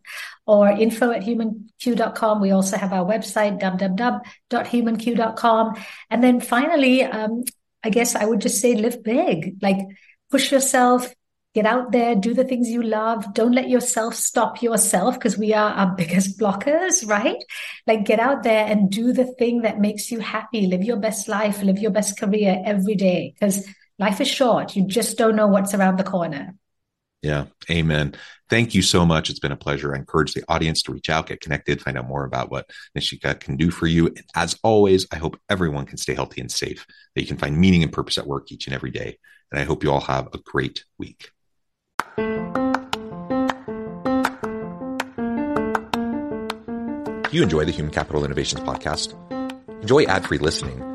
or 0.46 0.68
info 0.70 1.12
at 1.12 1.22
humanq.com. 1.22 2.42
We 2.42 2.52
also 2.52 2.76
have 2.78 2.92
our 2.92 3.06
website, 3.06 3.62
www.humanq.com. 3.62 5.76
And 6.10 6.24
then 6.24 6.42
finally, 6.42 7.04
um, 7.04 7.44
I 7.84 7.90
guess 7.90 8.16
I 8.16 8.26
would 8.26 8.42
just 8.42 8.60
say 8.60 8.76
live 8.76 9.02
big, 9.04 9.60
like 9.62 9.78
push 10.30 10.52
yourself, 10.52 11.14
get 11.54 11.66
out 11.66 11.94
there, 11.94 12.16
do 12.16 12.34
the 12.34 12.44
things 12.44 12.70
you 12.70 12.84
love. 12.84 13.34
Don't 13.34 13.54
let 13.54 13.70
yourself 13.70 14.16
stop 14.16 14.62
yourself 14.62 15.16
because 15.16 15.38
we 15.38 15.54
are 15.54 15.72
our 15.72 15.96
biggest 15.98 16.38
blockers, 16.38 17.08
right? 17.08 17.42
Like 17.88 18.04
get 18.04 18.20
out 18.20 18.44
there 18.44 18.66
and 18.66 18.92
do 18.92 19.14
the 19.14 19.26
thing 19.26 19.62
that 19.62 19.80
makes 19.80 20.12
you 20.12 20.20
happy. 20.20 20.68
Live 20.68 20.84
your 20.84 20.98
best 20.98 21.30
life, 21.30 21.64
live 21.64 21.80
your 21.80 21.92
best 21.92 22.20
career 22.20 22.62
every 22.66 22.96
day 22.96 23.34
because 23.40 23.66
life 24.00 24.22
is 24.22 24.28
short. 24.28 24.76
You 24.76 24.86
just 24.88 25.18
don't 25.18 25.36
know 25.36 25.48
what's 25.48 25.74
around 25.74 25.98
the 25.98 26.04
corner. 26.04 26.56
Yeah. 27.22 27.46
Amen. 27.72 28.14
Thank 28.50 28.76
you 28.76 28.84
so 28.84 29.04
much. 29.06 29.32
It's 29.32 29.40
been 29.40 29.52
a 29.52 29.58
pleasure. 29.58 29.96
I 29.96 29.98
encourage 29.98 30.34
the 30.34 30.44
audience 30.48 30.84
to 30.84 30.92
reach 30.92 31.10
out, 31.10 31.26
get 31.28 31.42
connected, 31.42 31.82
find 31.82 31.98
out 31.98 32.08
more 32.08 32.24
about 32.24 32.52
what 32.52 32.70
Nishika 32.96 33.40
can 33.40 33.58
do 33.58 33.72
for 33.72 33.88
you. 33.88 34.08
And 34.08 34.24
as 34.36 34.60
always, 34.62 35.08
I 35.12 35.16
hope 35.16 35.40
everyone 35.50 35.88
can 35.88 35.98
stay 35.98 36.14
healthy 36.14 36.42
and 36.42 36.52
safe, 36.52 36.86
that 37.16 37.22
you 37.22 37.28
can 37.28 37.38
find 37.38 37.58
meaning 37.58 37.82
and 37.82 37.92
purpose 37.92 38.20
at 38.20 38.28
work 38.28 38.52
each 38.52 38.68
and 38.68 38.76
every 38.76 38.92
day. 38.92 39.18
And 39.52 39.60
I 39.60 39.64
hope 39.64 39.84
you 39.84 39.92
all 39.92 40.02
have 40.02 40.28
a 40.34 40.38
great 40.38 40.86
week. 41.00 41.32
Do 42.18 42.24
you 47.32 47.42
enjoy 47.42 47.66
the 47.66 47.72
Human 47.72 47.92
Capital 47.92 48.24
Innovations 48.24 48.62
podcast? 48.62 49.16
Enjoy 49.82 50.04
ad 50.04 50.28
free 50.28 50.38
listening 50.38 50.95